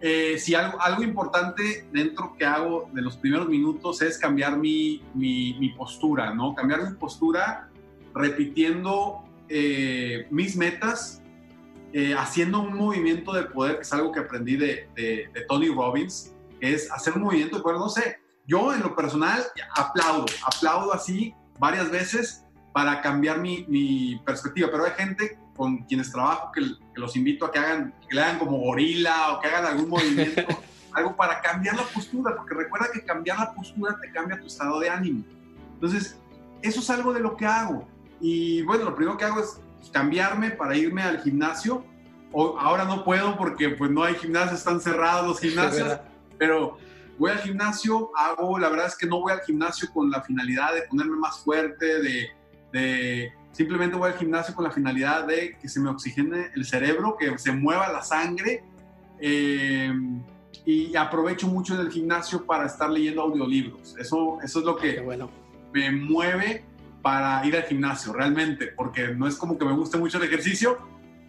eh, 0.00 0.36
si 0.38 0.54
algo, 0.54 0.80
algo 0.80 1.02
importante 1.02 1.86
dentro 1.92 2.34
que 2.36 2.44
hago 2.44 2.90
de 2.92 3.02
los 3.02 3.16
primeros 3.16 3.48
minutos 3.48 4.02
es 4.02 4.18
cambiar 4.18 4.56
mi, 4.56 5.02
mi, 5.14 5.68
postura, 5.76 6.34
¿no? 6.34 6.54
Cambiar 6.54 6.90
mi 6.90 6.96
postura 6.96 7.68
repitiendo 8.14 9.22
eh, 9.48 10.26
mis 10.30 10.56
metas, 10.56 11.22
eh, 11.92 12.14
haciendo 12.18 12.60
un 12.60 12.76
movimiento 12.76 13.32
de 13.32 13.44
poder, 13.44 13.76
que 13.76 13.82
es 13.82 13.92
algo 13.92 14.10
que 14.10 14.20
aprendí 14.20 14.56
de, 14.56 14.88
de, 14.96 15.30
de 15.32 15.40
Tony 15.46 15.68
Robbins, 15.68 16.34
es 16.60 16.90
hacer 16.90 17.14
un 17.14 17.22
movimiento 17.22 17.56
de 17.58 17.62
poder, 17.62 17.78
no 17.78 17.88
sé, 17.88 18.21
yo 18.46 18.74
en 18.74 18.80
lo 18.80 18.94
personal 18.94 19.42
aplaudo, 19.76 20.26
aplaudo 20.44 20.92
así 20.92 21.34
varias 21.58 21.90
veces 21.90 22.44
para 22.72 23.00
cambiar 23.00 23.38
mi, 23.38 23.64
mi 23.68 24.20
perspectiva, 24.24 24.68
pero 24.70 24.84
hay 24.84 24.92
gente 24.92 25.38
con 25.56 25.78
quienes 25.78 26.10
trabajo 26.10 26.50
que, 26.52 26.62
los 26.94 27.16
invito 27.16 27.46
a 27.46 27.52
que 27.52 27.58
hagan, 27.58 27.94
que 28.08 28.14
le 28.14 28.22
hagan 28.22 28.38
como 28.38 28.58
gorila 28.58 29.32
o 29.32 29.40
que 29.40 29.48
hagan 29.48 29.66
algún 29.66 29.88
movimiento, 29.88 30.42
algo 30.92 31.16
para 31.16 31.40
cambiar 31.40 31.76
la 31.76 31.84
postura, 31.84 32.34
porque 32.36 32.54
recuerda 32.54 32.88
que 32.92 33.04
cambiar 33.04 33.38
la 33.38 33.52
postura 33.52 33.96
te 34.00 34.10
cambia 34.10 34.40
tu 34.40 34.46
estado 34.46 34.80
de 34.80 34.90
ánimo. 34.90 35.24
Entonces, 35.74 36.18
eso 36.62 36.80
es 36.80 36.90
algo 36.90 37.12
de 37.12 37.20
lo 37.20 37.36
que 37.36 37.46
hago. 37.46 37.86
Y 38.20 38.62
bueno, 38.62 38.84
lo 38.84 38.94
primero 38.94 39.16
que 39.16 39.24
hago 39.24 39.40
es 39.40 39.60
cambiarme 39.90 40.50
para 40.50 40.76
irme 40.76 41.02
al 41.02 41.20
gimnasio. 41.22 41.84
O, 42.30 42.58
ahora 42.58 42.84
no 42.84 43.04
puedo 43.04 43.36
porque 43.36 43.70
pues 43.70 43.90
no 43.90 44.02
hay 44.02 44.14
gimnasios, 44.14 44.60
están 44.60 44.80
cerrados 44.80 45.26
los 45.26 45.40
gimnasios, 45.40 45.98
pero 46.38 46.78
voy 47.22 47.30
al 47.30 47.38
gimnasio, 47.38 48.10
hago, 48.16 48.58
la 48.58 48.68
verdad 48.68 48.88
es 48.88 48.96
que 48.96 49.06
no 49.06 49.20
voy 49.20 49.30
al 49.30 49.42
gimnasio 49.42 49.88
con 49.94 50.10
la 50.10 50.22
finalidad 50.22 50.74
de 50.74 50.82
ponerme 50.82 51.16
más 51.16 51.38
fuerte, 51.38 52.02
de, 52.72 53.32
simplemente 53.52 53.96
voy 53.96 54.10
al 54.10 54.18
gimnasio 54.18 54.52
con 54.56 54.64
la 54.64 54.72
finalidad 54.72 55.28
de 55.28 55.56
que 55.56 55.68
se 55.68 55.78
me 55.78 55.88
oxigene 55.88 56.50
el 56.56 56.64
cerebro, 56.64 57.16
que 57.16 57.38
se 57.38 57.52
mueva 57.52 57.92
la 57.92 58.02
sangre. 58.02 58.64
Eh, 59.20 59.92
y 60.64 60.96
aprovecho 60.96 61.46
mucho 61.46 61.74
en 61.74 61.82
el 61.82 61.92
gimnasio 61.92 62.44
para 62.44 62.66
estar 62.66 62.90
leyendo 62.90 63.22
audiolibros. 63.22 63.96
Eso, 63.98 64.38
eso 64.42 64.58
es 64.58 64.64
lo 64.64 64.76
que 64.76 65.00
bueno. 65.00 65.30
me 65.72 65.92
mueve 65.92 66.64
para 67.02 67.46
ir 67.46 67.56
al 67.56 67.62
gimnasio, 67.62 68.12
realmente, 68.12 68.66
porque 68.66 69.14
no 69.14 69.28
es 69.28 69.36
como 69.36 69.58
que 69.58 69.64
me 69.64 69.72
guste 69.72 69.96
mucho 69.96 70.18
el 70.18 70.24
ejercicio, 70.24 70.78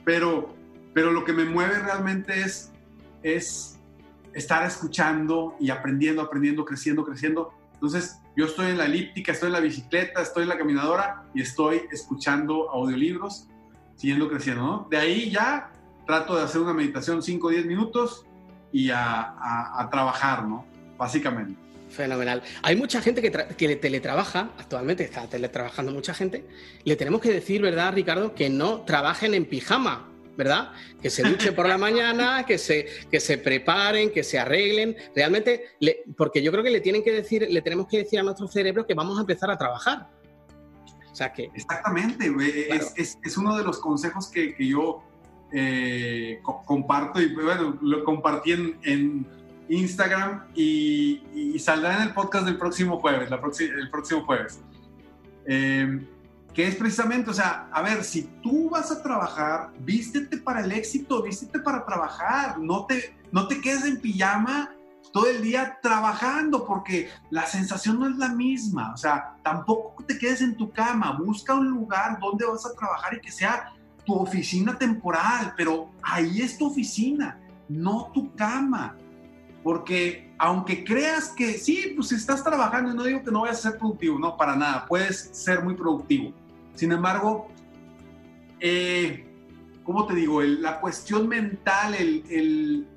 pero, 0.03 0.55
pero 0.95 1.11
lo 1.11 1.23
que 1.23 1.33
me 1.33 1.45
mueve 1.45 1.77
realmente 1.77 2.41
es, 2.41 2.71
es 3.21 3.72
estar 4.33 4.65
escuchando 4.65 5.55
y 5.59 5.69
aprendiendo, 5.69 6.21
aprendiendo, 6.21 6.65
creciendo, 6.65 7.03
creciendo. 7.03 7.53
Entonces, 7.73 8.19
yo 8.35 8.45
estoy 8.45 8.71
en 8.71 8.77
la 8.77 8.85
elíptica, 8.85 9.31
estoy 9.31 9.47
en 9.47 9.53
la 9.53 9.59
bicicleta, 9.59 10.21
estoy 10.21 10.43
en 10.43 10.49
la 10.49 10.57
caminadora 10.57 11.25
y 11.33 11.41
estoy 11.41 11.81
escuchando 11.91 12.69
audiolibros. 12.71 13.47
siguiendo 13.95 14.27
creciendo. 14.27 14.87
De 14.89 14.97
ahí 14.97 15.29
ya 15.29 15.71
trato 16.05 16.35
de 16.35 16.43
hacer 16.43 16.61
una 16.61 16.73
meditación 16.73 17.21
5 17.21 17.47
o 17.47 17.49
10 17.49 17.65
minutos 17.65 18.25
y 18.71 18.89
a, 18.89 19.87
trabajar, 19.91 20.45
¿no? 20.45 20.65
Básicamente. 20.97 21.55
Fenomenal. 21.89 22.41
Hay 22.63 22.75
mucha 22.75 23.01
gente 23.01 23.21
que, 23.21 23.31
que, 23.31 23.75
teletrabaja, 23.75 24.49
actualmente 24.57 25.03
está 25.03 25.27
teletrabajando 25.27 25.91
mucha 25.91 26.13
gente. 26.13 26.47
Le 26.83 26.95
tenemos 26.95 27.21
que 27.21 27.31
decir, 27.31 27.61
¿verdad, 27.61 27.93
Ricardo, 27.93 28.33
que 28.33 28.49
no 28.49 28.81
trabajen 28.81 29.35
en 29.35 29.45
pijama, 29.45 30.09
¿verdad? 30.37 30.71
Que 31.01 31.09
se 31.09 31.23
duchen 31.23 31.55
por 31.55 31.67
la 31.67 31.77
mañana, 31.79 32.45
que 32.45 32.57
se, 32.57 32.87
que 33.09 33.19
se 33.19 33.37
preparen, 33.37 34.11
que 34.11 34.23
se 34.23 34.39
arreglen. 34.39 34.95
Realmente, 35.15 35.75
porque 36.17 36.41
yo 36.41 36.51
creo 36.51 36.63
que 36.63 36.69
le 36.69 36.81
tienen 36.81 37.03
que 37.03 37.11
decir, 37.11 37.47
le 37.49 37.61
tenemos 37.61 37.87
que 37.87 37.99
decir 37.99 38.19
a 38.19 38.23
nuestro 38.23 38.47
cerebro 38.47 38.85
que 38.85 38.93
vamos 38.93 39.17
a 39.17 39.21
empezar 39.21 39.49
a 39.51 39.57
trabajar. 39.57 40.09
O 41.11 41.15
sea 41.15 41.31
que. 41.31 41.49
Exactamente, 41.53 42.33
es, 42.69 43.17
es, 43.23 43.37
uno 43.37 43.55
de 43.55 43.63
los 43.63 43.77
consejos 43.79 44.29
que, 44.29 44.55
que 44.55 44.67
yo 44.67 45.03
eh, 45.51 46.41
comparto 46.65 47.21
y 47.21 47.31
bueno, 47.35 47.77
lo 47.81 48.03
compartí 48.03 48.53
en, 48.53 49.27
Instagram 49.69 50.47
y, 50.53 51.57
saldrá 51.57 51.95
en 51.97 52.09
el 52.09 52.13
podcast 52.13 52.45
del 52.45 52.57
próximo 52.57 52.99
jueves, 52.99 53.29
la 53.29 53.37
el 53.37 53.89
próximo 53.89 54.25
jueves. 54.25 54.61
Eh, 55.45 56.05
que 56.53 56.67
es 56.67 56.75
precisamente, 56.75 57.31
o 57.31 57.33
sea, 57.33 57.67
a 57.71 57.81
ver, 57.81 58.03
si 58.03 58.23
tú 58.41 58.69
vas 58.69 58.91
a 58.91 59.01
trabajar, 59.01 59.71
vístete 59.79 60.37
para 60.37 60.61
el 60.61 60.71
éxito, 60.71 61.23
vístete 61.23 61.59
para 61.59 61.85
trabajar, 61.85 62.59
no 62.59 62.85
te, 62.85 63.15
no 63.31 63.47
te 63.47 63.59
quedes 63.59 63.85
en 63.85 63.99
pijama 63.99 64.69
todo 65.11 65.27
el 65.27 65.41
día 65.41 65.79
trabajando 65.81 66.65
porque 66.65 67.09
la 67.29 67.45
sensación 67.45 67.99
no 67.99 68.07
es 68.07 68.17
la 68.17 68.29
misma, 68.29 68.93
o 68.93 68.97
sea, 68.97 69.35
tampoco 69.43 70.03
te 70.05 70.17
quedes 70.17 70.41
en 70.41 70.55
tu 70.55 70.71
cama, 70.71 71.17
busca 71.19 71.53
un 71.53 71.69
lugar 71.69 72.19
donde 72.19 72.45
vas 72.45 72.65
a 72.65 72.73
trabajar 72.73 73.15
y 73.15 73.21
que 73.21 73.31
sea 73.31 73.73
tu 74.05 74.13
oficina 74.13 74.77
temporal, 74.77 75.53
pero 75.57 75.89
ahí 76.01 76.41
es 76.41 76.57
tu 76.57 76.67
oficina, 76.67 77.39
no 77.69 78.11
tu 78.13 78.33
cama. 78.35 78.97
Porque 79.63 80.33
aunque 80.37 80.83
creas 80.83 81.29
que 81.29 81.53
sí, 81.53 81.93
pues 81.95 82.11
estás 82.11 82.43
trabajando, 82.43 82.91
y 82.91 82.95
no 82.95 83.03
digo 83.03 83.23
que 83.23 83.31
no 83.31 83.41
vayas 83.41 83.59
a 83.59 83.69
ser 83.69 83.79
productivo, 83.79 84.19
no, 84.19 84.35
para 84.35 84.57
nada, 84.57 84.85
puedes 84.85 85.29
ser 85.31 85.63
muy 85.63 85.73
productivo. 85.73 86.33
Sin 86.75 86.91
embargo, 86.91 87.49
eh, 88.59 89.25
¿cómo 89.83 90.05
te 90.05 90.15
digo? 90.15 90.41
la 90.41 90.79
cuestión 90.79 91.27
mental, 91.27 91.93
el... 91.95 92.87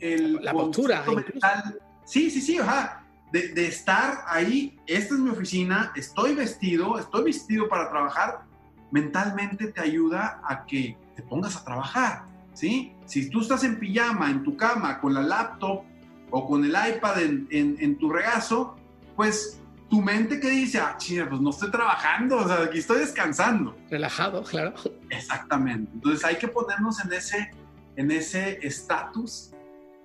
el, 0.00 0.34
la 0.42 0.52
postura. 0.52 1.04
Mental, 1.06 1.78
sí, 2.04 2.30
sí, 2.30 2.40
sí, 2.40 2.58
ajá. 2.58 3.02
De, 3.32 3.48
de, 3.48 3.66
estar 3.66 4.24
ahí, 4.28 4.78
esta 4.86 5.14
es 5.14 5.20
mi 5.20 5.30
oficina, 5.30 5.92
estoy 5.96 6.34
vestido, 6.34 6.98
estoy 6.98 7.24
vestido 7.24 7.68
para 7.68 7.90
trabajar, 7.90 8.44
mentalmente 8.92 9.66
te 9.66 9.80
ayuda 9.80 10.40
a 10.44 10.64
que 10.64 10.96
te 11.16 11.22
pongas 11.22 11.56
a 11.56 11.64
trabajar, 11.64 12.26
¿sí? 12.52 12.94
Si 13.06 13.28
tú 13.30 13.40
estás 13.40 13.64
en 13.64 13.78
pijama, 13.78 14.30
en 14.30 14.44
tu 14.44 14.56
cama, 14.56 15.00
con 15.00 15.14
la 15.14 15.22
laptop 15.22 15.82
o 16.30 16.46
con 16.46 16.64
el 16.64 16.70
iPad 16.70 17.22
en, 17.22 17.48
en, 17.50 17.98
tu 17.98 18.10
regazo, 18.10 18.76
pues 19.14 19.60
tu 19.88 20.02
mente 20.02 20.40
que 20.40 20.50
dice, 20.50 20.78
ah, 20.78 20.96
chida, 20.98 21.28
pues 21.28 21.40
no 21.40 21.50
estoy 21.50 21.70
trabajando, 21.70 22.38
o 22.38 22.46
sea, 22.48 22.62
aquí 22.62 22.78
estoy 22.78 22.98
descansando. 22.98 23.76
Relajado, 23.90 24.42
claro. 24.42 24.74
Exactamente. 25.10 25.90
Entonces 25.94 26.24
hay 26.24 26.36
que 26.36 26.48
ponernos 26.48 27.04
en 27.04 27.12
ese 27.12 27.50
en 27.96 28.10
ese 28.10 28.58
estatus 28.62 29.50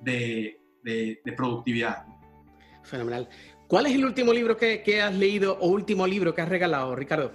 de, 0.02 0.60
de, 0.84 1.34
productividad. 1.36 2.06
Fenomenal. 2.84 3.30
¿Cuál 3.68 3.86
es 3.86 3.94
el 3.94 4.06
último 4.06 4.34
libro 4.34 4.58
que, 4.58 4.82
que, 4.82 5.02
has 5.02 5.14
leído 5.14 5.58
o 5.60 5.68
último 5.68 6.08
libro 6.08 6.34
que 6.34 6.42
has 6.42 6.50
regalado, 6.50 6.96
Ricardo? 6.96 7.32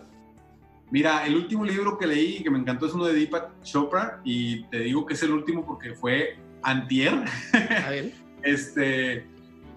Mira, 0.91 1.27
el 1.27 1.35
último 1.35 1.65
libro 1.65 1.99
que 1.99 2.07
leí 2.07 2.37
y 2.39 2.43
que 2.43 2.51
me 2.51 2.59
encantó 2.59 2.87
es 2.87 2.95
uno 2.95 3.05
de 3.05 3.15
Deepak 3.15 3.63
Chopra 3.63 4.21
y 4.25 4.65
te 4.65 4.81
digo 4.81 5.05
que 5.07 5.15
es 5.15 5.23
el 5.23 5.33
último 5.33 5.65
porque 5.65 5.95
fue 5.95 6.39
antier. 6.63 7.25
A 7.85 7.91
ver. 7.91 8.13
este, 8.43 9.27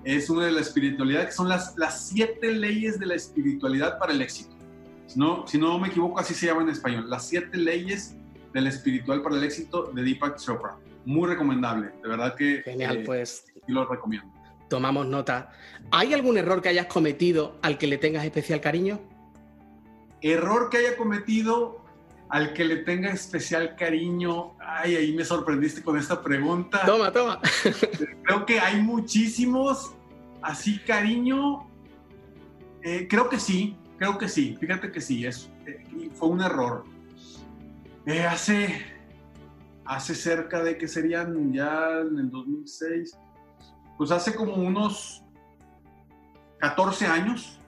es 0.04 0.30
uno 0.30 0.42
de 0.42 0.52
la 0.52 0.62
espiritualidad, 0.62 1.26
que 1.26 1.32
son 1.32 1.50
las, 1.50 1.78
las 1.78 2.08
siete 2.08 2.52
leyes 2.52 3.00
de 3.00 3.06
la 3.06 3.16
espiritualidad 3.16 4.00
para 4.00 4.14
el 4.14 4.22
éxito. 4.22 4.56
Si 5.08 5.20
no, 5.20 5.48
si 5.48 5.58
no 5.58 5.80
me 5.80 5.88
equivoco, 5.88 6.20
así 6.20 6.34
se 6.34 6.46
llama 6.46 6.62
en 6.62 6.70
español. 6.70 7.10
Las 7.10 7.28
siete 7.28 7.58
leyes 7.58 8.16
del 8.54 8.68
espiritual 8.68 9.22
para 9.22 9.38
el 9.38 9.44
éxito 9.44 9.92
de 9.94 10.04
Deepak 10.04 10.38
Chopra. 10.38 10.78
Muy 11.06 11.28
recomendable, 11.28 11.92
de 12.02 12.10
verdad 12.10 12.36
que... 12.36 12.62
Genial, 12.64 12.98
eh, 12.98 13.04
pues. 13.06 13.46
Y 13.68 13.72
lo 13.72 13.86
recomiendo. 13.86 14.32
Tomamos 14.70 15.08
nota. 15.08 15.52
¿Hay 15.92 16.14
algún 16.14 16.38
error 16.38 16.62
que 16.62 16.70
hayas 16.70 16.86
cometido 16.86 17.58
al 17.62 17.78
que 17.78 17.88
le 17.88 17.98
tengas 17.98 18.24
especial 18.24 18.62
cariño? 18.62 19.00
Error 20.22 20.70
que 20.70 20.78
haya 20.78 20.96
cometido 20.96 21.79
al 22.30 22.54
que 22.54 22.64
le 22.64 22.78
tenga 22.78 23.12
especial 23.12 23.76
cariño. 23.76 24.54
Ay, 24.60 24.96
ahí 24.96 25.14
me 25.14 25.26
sorprendiste 25.26 25.84
con 25.84 25.98
esta 25.98 26.22
pregunta. 26.22 26.86
Toma, 26.86 27.12
toma. 27.12 27.40
Creo 28.24 28.46
que 28.46 28.60
hay 28.60 28.82
muchísimos. 28.82 29.94
Así, 30.42 30.80
cariño. 30.80 31.68
Eh, 32.82 33.08
creo 33.10 33.28
que 33.28 33.38
sí, 33.38 33.76
creo 33.98 34.18
que 34.18 34.30
sí. 34.30 34.56
Fíjate 34.58 34.90
que 34.90 35.02
sí, 35.02 35.26
es, 35.26 35.50
eh, 35.66 36.10
fue 36.14 36.30
un 36.30 36.42
error. 36.42 36.86
Eh, 38.06 38.24
hace, 38.24 38.86
hace 39.84 40.16
cerca 40.16 40.64
de 40.64 40.78
que 40.78 40.88
serían 40.88 41.52
ya 41.52 42.00
en 42.00 42.18
el 42.18 42.30
2006, 42.30 43.18
pues 43.98 44.12
hace 44.12 44.34
como 44.34 44.54
unos 44.54 45.26
14 46.60 47.06
años 47.08 47.60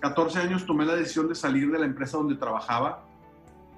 14 0.00 0.38
años 0.38 0.66
tomé 0.66 0.84
la 0.84 0.94
decisión 0.94 1.28
de 1.28 1.34
salir 1.34 1.70
de 1.70 1.78
la 1.78 1.86
empresa 1.86 2.18
donde 2.18 2.36
trabajaba. 2.36 3.05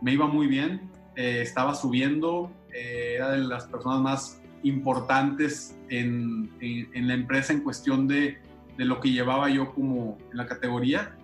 Me 0.00 0.12
iba 0.12 0.26
muy 0.26 0.46
bien, 0.46 0.90
eh, 1.16 1.42
estaba 1.42 1.74
subiendo, 1.74 2.52
eh, 2.72 3.14
era 3.16 3.32
de 3.32 3.38
las 3.38 3.66
personas 3.66 4.00
más 4.00 4.40
importantes 4.62 5.76
en, 5.88 6.50
en, 6.60 7.08
la 7.08 7.14
empresa 7.14 7.52
en 7.52 7.60
cuestión 7.60 8.06
de, 8.08 8.38
de, 8.76 8.84
lo 8.84 9.00
que 9.00 9.10
llevaba 9.10 9.48
yo 9.48 9.74
como 9.74 10.18
en 10.30 10.36
la 10.36 10.46
categoría. 10.46 11.16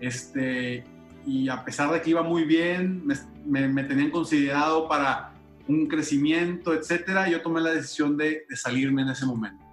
Este, 0.00 0.84
y 1.26 1.48
a 1.48 1.64
pesar 1.64 1.92
de 1.92 2.00
que 2.00 2.10
iba 2.10 2.22
muy 2.22 2.44
bien, 2.44 3.02
me, 3.46 3.68
me, 3.68 3.84
tenían 3.84 4.10
considerado 4.10 4.88
para 4.88 5.32
un 5.66 5.86
crecimiento, 5.86 6.74
etcétera, 6.74 7.28
yo 7.28 7.40
tomé 7.42 7.60
la 7.60 7.70
decisión 7.70 8.16
de, 8.16 8.44
de 8.48 8.56
salirme 8.56 9.02
en 9.02 9.08
ese 9.08 9.24
momento. 9.24 9.64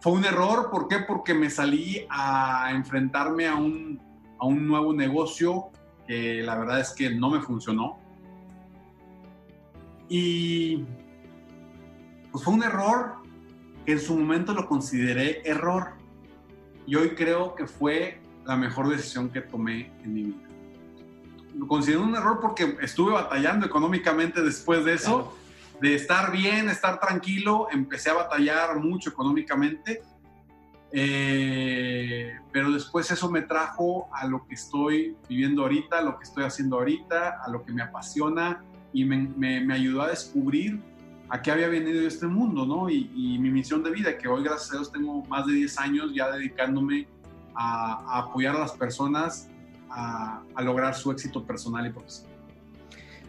Fue 0.00 0.12
un 0.12 0.24
error, 0.24 0.70
¿por 0.70 0.86
qué? 0.86 0.98
Porque 1.00 1.34
me 1.34 1.50
salí 1.50 2.06
a 2.08 2.70
enfrentarme 2.72 3.48
a 3.48 3.56
un, 3.56 4.00
a 4.38 4.46
un 4.46 4.66
nuevo 4.66 4.94
negocio 4.94 5.70
la 6.08 6.56
verdad 6.56 6.80
es 6.80 6.90
que 6.90 7.10
no 7.10 7.30
me 7.30 7.40
funcionó. 7.40 7.98
Y 10.08 10.84
pues 12.32 12.42
fue 12.42 12.54
un 12.54 12.62
error 12.62 13.16
que 13.84 13.92
en 13.92 14.00
su 14.00 14.16
momento 14.16 14.54
lo 14.54 14.66
consideré 14.66 15.42
error. 15.44 15.92
Y 16.86 16.96
hoy 16.96 17.10
creo 17.10 17.54
que 17.54 17.66
fue 17.66 18.20
la 18.44 18.56
mejor 18.56 18.88
decisión 18.88 19.28
que 19.28 19.42
tomé 19.42 19.92
en 20.02 20.14
mi 20.14 20.22
vida. 20.24 20.48
Lo 21.54 21.66
considero 21.66 22.02
un 22.02 22.14
error 22.14 22.38
porque 22.40 22.78
estuve 22.80 23.12
batallando 23.12 23.66
económicamente 23.66 24.42
después 24.42 24.84
de 24.84 24.94
eso 24.94 25.34
de 25.80 25.94
estar 25.94 26.32
bien, 26.32 26.68
estar 26.68 26.98
tranquilo, 26.98 27.68
empecé 27.70 28.10
a 28.10 28.14
batallar 28.14 28.78
mucho 28.80 29.10
económicamente, 29.10 30.02
eh, 30.92 32.38
pero 32.52 32.72
después 32.72 33.10
eso 33.10 33.30
me 33.30 33.42
trajo 33.42 34.08
a 34.12 34.26
lo 34.26 34.46
que 34.46 34.54
estoy 34.54 35.16
viviendo 35.28 35.62
ahorita, 35.62 35.98
a 35.98 36.02
lo 36.02 36.18
que 36.18 36.24
estoy 36.24 36.44
haciendo 36.44 36.76
ahorita, 36.76 37.40
a 37.44 37.50
lo 37.50 37.64
que 37.64 37.72
me 37.72 37.82
apasiona 37.82 38.64
y 38.92 39.04
me, 39.04 39.72
ayudó 39.72 40.02
a 40.02 40.08
descubrir 40.08 40.80
a 41.28 41.42
qué 41.42 41.50
había 41.50 41.68
venido 41.68 42.06
este 42.06 42.26
mundo, 42.26 42.64
¿no? 42.64 42.88
Y, 42.88 43.38
mi 43.38 43.50
misión 43.50 43.82
de 43.82 43.90
vida, 43.90 44.16
que 44.16 44.28
hoy 44.28 44.42
gracias 44.42 44.70
a 44.72 44.76
Dios 44.76 44.92
tengo 44.92 45.22
más 45.26 45.46
de 45.46 45.52
10 45.52 45.78
años 45.78 46.12
ya 46.14 46.30
dedicándome 46.30 47.06
a, 47.54 48.18
apoyar 48.18 48.56
a 48.56 48.60
las 48.60 48.72
personas 48.72 49.48
a, 49.90 50.42
a 50.54 50.62
lograr 50.62 50.94
su 50.94 51.10
éxito 51.10 51.44
personal 51.44 51.86
y 51.86 51.90
profesional. 51.90 52.38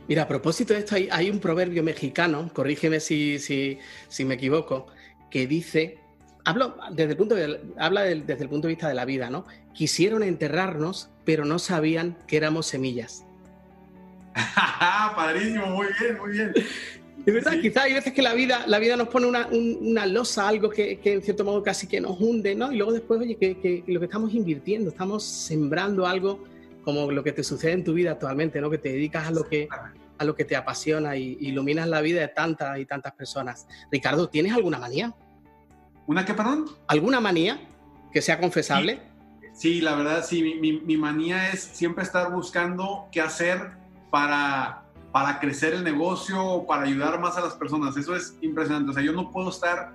Mira, 0.09 0.23
a 0.23 0.27
propósito 0.27 0.73
de 0.73 0.79
esto, 0.79 0.95
hay, 0.95 1.29
un 1.29 1.39
proverbio 1.39 1.83
mexicano, 1.83 2.49
corrígeme 2.51 2.99
si, 2.99 3.77
me 4.25 4.33
equivoco, 4.33 4.87
que 5.29 5.45
dice, 5.45 5.99
hablo 6.45 6.77
desde 6.91 7.11
el 7.11 7.17
punto 7.17 7.35
de, 7.35 7.59
habla 7.77 8.03
desde 8.03 8.43
el 8.43 8.49
punto 8.49 8.67
de 8.67 8.73
vista 8.73 8.87
de 8.87 8.95
la 8.95 9.05
vida, 9.05 9.29
¿no? 9.29 9.45
Quisieron 9.73 10.23
enterrarnos, 10.23 11.09
pero 11.25 11.45
no 11.45 11.59
sabían 11.59 12.17
que 12.27 12.37
éramos 12.37 12.65
semillas. 12.67 13.25
Padrísimo, 15.15 15.67
muy 15.67 15.87
bien, 15.99 16.17
muy 16.17 16.31
bien. 16.31 16.53
De 17.25 17.33
verdad, 17.33 17.59
quizás 17.61 17.83
hay 17.83 17.93
veces 17.93 18.13
que 18.13 18.21
la 18.21 18.33
vida, 18.33 18.63
la 18.67 18.79
vida 18.79 18.95
nos 18.95 19.09
pone 19.09 19.27
una, 19.27 20.05
losa, 20.05 20.47
algo 20.47 20.69
que, 20.69 20.99
en 21.03 21.21
cierto 21.21 21.43
modo 21.43 21.61
casi 21.61 21.85
que 21.85 21.99
nos 21.99 22.19
hunde, 22.19 22.55
¿no? 22.55 22.71
Y 22.71 22.77
luego 22.77 22.93
después, 22.93 23.19
oye, 23.19 23.35
que, 23.35 23.83
lo 23.87 23.99
que 23.99 24.05
estamos 24.05 24.33
invirtiendo, 24.33 24.89
estamos 24.89 25.23
sembrando 25.23 26.07
algo 26.07 26.43
como 26.83 27.11
lo 27.11 27.23
que 27.23 27.33
te 27.33 27.43
sucede 27.43 27.73
en 27.73 27.83
tu 27.83 27.93
vida 27.93 28.11
actualmente, 28.11 28.61
¿no? 28.61 28.69
Que 28.69 28.77
te 28.77 28.89
dedicas 28.89 29.27
a 29.27 29.31
lo 29.31 29.43
que, 29.43 29.67
a 30.17 30.23
lo 30.23 30.33
que 30.33 30.45
te 30.45 30.55
apasiona 30.55 31.17
y 31.17 31.37
iluminas 31.41 31.89
la 31.89 31.99
vida 32.01 32.21
de 32.21 32.29
tantas 32.29 32.79
y 32.79 32.85
tantas 32.85 33.11
personas. 33.13 33.67
Ricardo, 33.91 34.29
¿tienes 34.29 34.53
alguna 34.53 34.79
manía? 34.79 35.13
¿Una 36.09 36.25
qué, 36.25 36.33
perdón? 36.33 36.65
¿Alguna 36.87 37.19
manía 37.19 37.59
que 38.11 38.23
sea 38.23 38.39
confesable? 38.39 38.99
Sí, 39.53 39.79
la 39.79 39.93
verdad, 39.93 40.25
sí, 40.25 40.41
mi, 40.41 40.97
manía 40.97 41.51
es 41.51 41.61
siempre 41.61 42.03
estar 42.03 42.31
buscando 42.31 43.05
qué 43.11 43.21
hacer 43.21 43.73
para, 44.09 44.85
para 45.11 45.39
crecer 45.39 45.75
el 45.75 45.83
negocio, 45.83 46.65
para 46.67 46.81
ayudar 46.81 47.19
más 47.19 47.37
a 47.37 47.41
las 47.41 47.53
personas. 47.53 47.95
Eso 47.95 48.15
es 48.15 48.35
impresionante. 48.41 48.89
O 48.89 48.93
sea, 48.95 49.03
yo 49.03 49.13
no 49.13 49.29
puedo 49.29 49.51
estar 49.51 49.93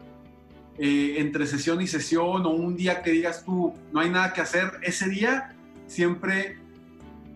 eh, 0.78 1.16
entre 1.18 1.48
sesión 1.48 1.80
y 1.80 1.88
sesión 1.88 2.46
o 2.46 2.50
un 2.50 2.76
día 2.76 3.02
que 3.02 3.10
digas 3.10 3.44
tú, 3.44 3.74
no 3.92 3.98
hay 3.98 4.10
nada 4.10 4.32
que 4.32 4.40
hacer. 4.40 4.70
Ese 4.82 5.08
día 5.08 5.56
siempre 5.88 6.60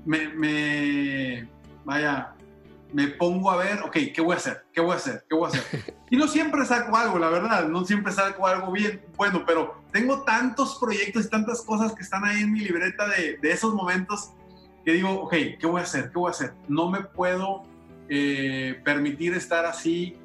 me, 0.05 0.29
me 0.29 1.49
vaya, 1.85 2.33
me 2.93 3.09
pongo 3.09 3.51
a 3.51 3.57
ver, 3.57 3.81
ok, 3.83 3.97
¿qué 4.15 4.21
voy 4.21 4.35
a 4.35 4.37
hacer? 4.37 4.65
¿Qué 4.73 4.81
voy 4.81 4.93
a 4.93 4.97
hacer? 4.97 5.25
¿Qué 5.29 5.35
voy 5.35 5.47
a 5.47 5.49
hacer? 5.49 5.95
Y 6.11 6.17
no 6.17 6.27
siempre 6.27 6.65
saco 6.65 6.97
algo, 6.97 7.19
la 7.19 7.29
verdad, 7.29 7.69
no 7.69 7.85
siempre 7.85 8.11
saco 8.13 8.47
algo 8.47 8.73
bien 8.73 9.03
bueno, 9.17 9.45
pero 9.47 9.83
tengo 9.93 10.23
tantos 10.23 10.79
proyectos 10.81 11.27
y 11.27 11.29
tantas 11.29 11.61
cosas 11.61 11.93
que 11.93 12.03
están 12.03 12.25
ahí 12.25 12.41
en 12.41 12.51
mi 12.51 12.61
libreta 12.61 13.07
de, 13.09 13.37
de 13.37 13.53
esos 13.53 13.75
momentos 13.75 14.31
que 14.87 14.93
digo, 14.93 15.11
ok, 15.11 15.35
¿qué 15.61 15.67
voy 15.67 15.81
a 15.81 15.85
hacer? 15.85 16.11
¿Qué 16.11 16.19
voy 16.19 16.29
a 16.29 16.31
hacer? 16.31 16.55
No 16.67 16.89
me 16.89 17.03
puedo 17.03 17.65
eh, 18.09 18.81
permitir 18.85 19.35
estar 19.35 19.67
así 19.67 20.17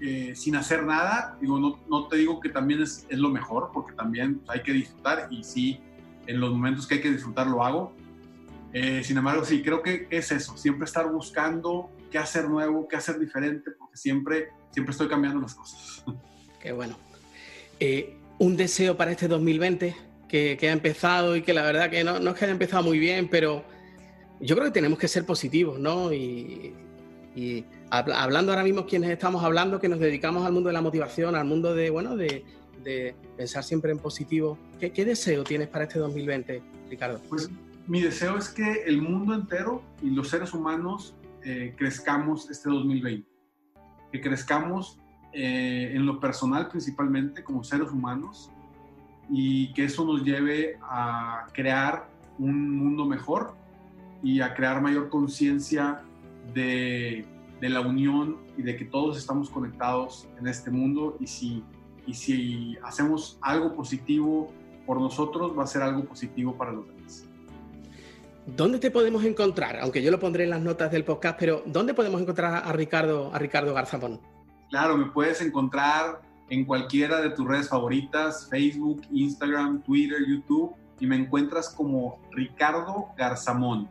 eh, 0.00 0.32
sin 0.36 0.54
hacer 0.54 0.84
nada. 0.84 1.36
Digo, 1.40 1.58
no, 1.58 1.80
no 1.88 2.06
te 2.06 2.18
digo 2.18 2.38
que 2.38 2.48
también 2.48 2.82
es, 2.82 3.04
es, 3.08 3.18
lo 3.18 3.30
mejor, 3.30 3.70
porque 3.72 3.94
también 3.94 4.40
hay 4.46 4.62
que 4.62 4.72
disfrutar 4.72 5.26
y 5.30 5.42
sí, 5.42 5.80
en 6.26 6.38
los 6.40 6.52
momentos 6.52 6.86
que 6.86 6.94
hay 6.94 7.00
que 7.00 7.10
disfrutar 7.10 7.48
lo 7.48 7.64
hago. 7.64 7.92
Eh, 8.72 9.02
sin 9.04 9.18
embargo, 9.18 9.44
sí, 9.44 9.62
creo 9.62 9.82
que 9.82 10.06
es 10.10 10.30
eso, 10.30 10.56
siempre 10.56 10.84
estar 10.84 11.10
buscando 11.10 11.90
qué 12.12 12.18
hacer 12.18 12.48
nuevo, 12.48 12.86
qué 12.86 12.96
hacer 12.96 13.18
diferente, 13.18 13.72
porque 13.72 13.96
siempre, 13.96 14.50
siempre 14.70 14.92
estoy 14.92 15.08
cambiando 15.08 15.40
las 15.40 15.54
cosas. 15.54 16.04
Qué 16.60 16.70
bueno. 16.70 16.96
Eh, 17.80 18.16
un 18.38 18.56
deseo 18.56 18.96
para 18.96 19.10
este 19.10 19.26
2020 19.26 19.96
que, 20.28 20.56
que, 20.60 20.68
ha 20.68 20.72
empezado 20.72 21.34
y 21.34 21.42
que 21.42 21.52
la 21.52 21.62
verdad 21.62 21.90
que 21.90 22.04
no, 22.04 22.20
no, 22.20 22.30
es 22.30 22.36
que 22.36 22.44
haya 22.44 22.52
empezado 22.52 22.84
muy 22.84 22.98
bien, 22.98 23.28
pero 23.28 23.64
yo 24.40 24.54
creo 24.54 24.66
que 24.68 24.72
tenemos 24.72 24.98
que 24.98 25.08
ser 25.08 25.24
positivos, 25.26 25.80
¿no? 25.80 26.12
Y, 26.12 26.74
y 27.34 27.64
hablando 27.90 28.52
ahora 28.52 28.64
mismo 28.64 28.86
quienes 28.86 29.10
estamos 29.10 29.42
hablando, 29.42 29.80
que 29.80 29.88
nos 29.88 29.98
dedicamos 29.98 30.46
al 30.46 30.52
mundo 30.52 30.68
de 30.68 30.74
la 30.74 30.80
motivación, 30.80 31.34
al 31.34 31.46
mundo 31.46 31.74
de, 31.74 31.90
bueno, 31.90 32.16
de, 32.16 32.44
de 32.84 33.14
pensar 33.36 33.64
siempre 33.64 33.90
en 33.90 33.98
positivo. 33.98 34.58
¿Qué, 34.78 34.92
¿Qué, 34.92 35.04
deseo 35.04 35.44
tienes 35.44 35.68
para 35.68 35.84
este 35.84 35.98
2020, 35.98 36.62
Ricardo? 36.90 37.20
Pues 37.28 37.50
mi 37.86 38.00
deseo 38.00 38.36
es 38.36 38.48
que 38.48 38.84
el 38.84 39.02
mundo 39.02 39.34
entero 39.34 39.82
y 40.02 40.10
los 40.10 40.28
seres 40.28 40.52
humanos 40.52 41.14
eh, 41.44 41.74
crezcamos 41.76 42.50
este 42.50 42.68
2020, 42.70 43.28
que 44.12 44.20
crezcamos 44.20 44.98
eh, 45.32 45.92
en 45.94 46.04
lo 46.06 46.20
personal 46.20 46.68
principalmente 46.68 47.42
como 47.42 47.64
seres 47.64 47.90
humanos 47.90 48.50
y 49.30 49.72
que 49.72 49.84
eso 49.84 50.04
nos 50.04 50.22
lleve 50.22 50.78
a 50.82 51.46
crear 51.52 52.08
un 52.38 52.70
mundo 52.70 53.06
mejor 53.06 53.54
y 54.22 54.40
a 54.40 54.54
crear 54.54 54.82
mayor 54.82 55.08
conciencia 55.08 56.02
de, 56.52 57.24
de, 57.60 57.68
la 57.70 57.80
unión 57.80 58.36
y 58.58 58.62
de 58.62 58.76
que 58.76 58.84
todos 58.84 59.16
estamos 59.16 59.48
conectados 59.48 60.28
en 60.38 60.46
este 60.46 60.70
mundo 60.70 61.16
y 61.18 61.26
si, 61.26 61.64
y 62.06 62.14
si 62.14 62.76
hacemos 62.84 63.38
algo 63.40 63.74
positivo 63.74 64.52
por 64.86 65.00
nosotros 65.00 65.56
va 65.58 65.64
a 65.64 65.66
ser 65.66 65.82
algo 65.82 66.04
positivo 66.04 66.56
para 66.56 66.72
los 66.72 66.86
demás. 66.86 66.91
¿Dónde 68.46 68.78
te 68.78 68.90
podemos 68.90 69.24
encontrar? 69.24 69.78
Aunque 69.80 70.02
yo 70.02 70.10
lo 70.10 70.18
pondré 70.18 70.44
en 70.44 70.50
las 70.50 70.60
notas 70.60 70.90
del 70.90 71.04
podcast, 71.04 71.38
pero 71.38 71.62
¿dónde 71.64 71.94
podemos 71.94 72.20
encontrar 72.20 72.62
a 72.64 72.72
Ricardo, 72.72 73.32
a 73.32 73.38
Ricardo 73.38 73.72
Garzamón? 73.72 74.20
Claro, 74.68 74.96
me 74.96 75.06
puedes 75.06 75.40
encontrar 75.40 76.20
en 76.48 76.64
cualquiera 76.64 77.20
de 77.20 77.30
tus 77.30 77.46
redes 77.46 77.68
favoritas, 77.68 78.48
Facebook, 78.50 79.02
Instagram, 79.12 79.82
Twitter, 79.82 80.18
YouTube, 80.28 80.74
y 80.98 81.06
me 81.06 81.14
encuentras 81.16 81.68
como 81.68 82.20
Ricardo 82.32 83.10
Garzamón. 83.16 83.88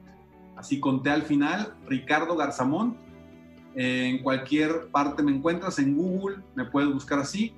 Así 0.58 0.80
conté 0.80 1.12
al 1.12 1.22
final, 1.24 1.74
Ricardo 1.88 2.36
Garzamón. 2.36 2.98
Eh, 3.74 4.10
en 4.10 4.22
cualquier 4.22 4.90
parte 4.92 5.24
me 5.24 5.32
encuentras, 5.32 5.80
en 5.80 5.96
Google 5.96 6.40
me 6.56 6.66
puedes 6.66 6.94
buscar 6.94 7.20
así. 7.20 7.54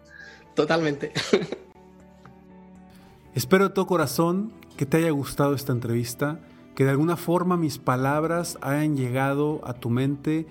Totalmente. 0.53 1.11
Espero 3.33 3.69
de 3.69 3.73
todo 3.73 3.87
corazón 3.87 4.53
que 4.77 4.85
te 4.85 4.97
haya 4.97 5.09
gustado 5.09 5.55
esta 5.55 5.71
entrevista, 5.71 6.39
que 6.75 6.83
de 6.83 6.91
alguna 6.91 7.17
forma 7.17 7.57
mis 7.57 7.79
palabras 7.79 8.59
hayan 8.61 8.95
llegado 8.95 9.59
a 9.63 9.73
tu 9.73 9.89
mente, 9.89 10.45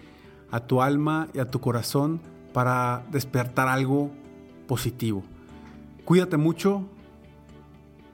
a 0.50 0.66
tu 0.66 0.82
alma 0.82 1.28
y 1.32 1.38
a 1.38 1.44
tu 1.44 1.60
corazón 1.60 2.20
para 2.52 3.04
despertar 3.12 3.68
algo 3.68 4.10
positivo. 4.66 5.22
Cuídate 6.04 6.38
mucho, 6.38 6.88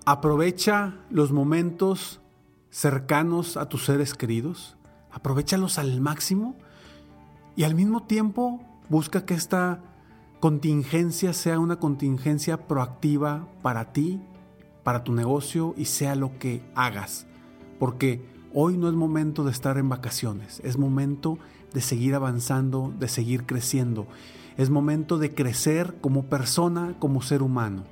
Aprovecha 0.07 0.99
los 1.09 1.33
momentos 1.33 2.21
cercanos 2.69 3.57
a 3.57 3.71
tus 3.71 3.87
seres 3.87 4.12
queridos, 4.12 4.77
aprovechalos 5.11 5.79
al 5.79 5.99
máximo 6.03 6.57
y 7.57 7.64
al 7.64 7.75
mismo 7.75 8.03
tiempo 8.03 8.61
busca 8.90 9.25
que 9.25 9.33
esta 9.33 9.81
contingencia 10.40 11.33
sea 11.33 11.59
una 11.59 11.77
contingencia 11.77 12.67
proactiva 12.67 13.49
para 13.62 13.95
ti, 13.95 14.21
para 14.83 15.05
tu 15.05 15.14
negocio 15.14 15.75
y 15.79 15.87
sea 15.87 16.17
lo 16.17 16.38
que 16.38 16.62
hagas. 16.75 17.27
Porque 17.79 18.29
hoy 18.53 18.77
no 18.77 18.88
es 18.88 18.95
momento 18.95 19.43
de 19.43 19.53
estar 19.53 19.79
en 19.79 19.88
vacaciones, 19.88 20.61
es 20.64 20.77
momento 20.77 21.38
de 21.73 21.81
seguir 21.81 22.14
avanzando, 22.14 22.93
de 22.99 23.09
seguir 23.09 23.47
creciendo. 23.47 24.07
Es 24.59 24.69
momento 24.69 25.17
de 25.17 25.35
crecer 25.35 25.97
como 26.03 26.27
persona, 26.27 26.95
como 26.99 27.23
ser 27.23 27.43
humano. 27.43 27.85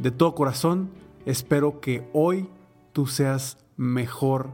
De 0.00 0.10
todo 0.10 0.34
corazón, 0.34 0.90
Espero 1.26 1.80
que 1.80 2.08
hoy 2.12 2.48
tú 2.92 3.06
seas 3.06 3.58
mejor 3.76 4.50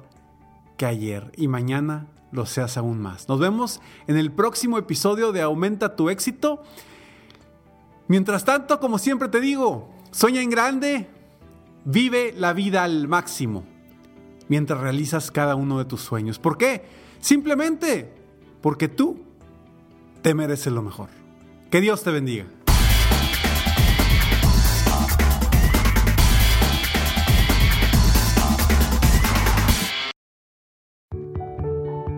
que 0.76 0.86
ayer 0.86 1.32
y 1.36 1.48
mañana 1.48 2.06
lo 2.32 2.46
seas 2.46 2.76
aún 2.76 3.00
más. 3.00 3.28
Nos 3.28 3.40
vemos 3.40 3.80
en 4.06 4.16
el 4.16 4.30
próximo 4.30 4.78
episodio 4.78 5.32
de 5.32 5.42
Aumenta 5.42 5.96
tu 5.96 6.10
éxito. 6.10 6.62
Mientras 8.08 8.44
tanto, 8.44 8.80
como 8.80 8.98
siempre 8.98 9.28
te 9.28 9.40
digo, 9.40 9.90
sueña 10.10 10.42
en 10.42 10.50
grande, 10.50 11.08
vive 11.84 12.34
la 12.36 12.52
vida 12.52 12.84
al 12.84 13.08
máximo 13.08 13.64
mientras 14.48 14.80
realizas 14.80 15.30
cada 15.30 15.54
uno 15.54 15.78
de 15.78 15.84
tus 15.84 16.00
sueños. 16.00 16.38
¿Por 16.38 16.58
qué? 16.58 16.84
Simplemente 17.20 18.12
porque 18.60 18.88
tú 18.88 19.20
te 20.22 20.34
mereces 20.34 20.72
lo 20.72 20.82
mejor. 20.82 21.08
Que 21.70 21.80
Dios 21.80 22.02
te 22.02 22.10
bendiga. 22.10 22.46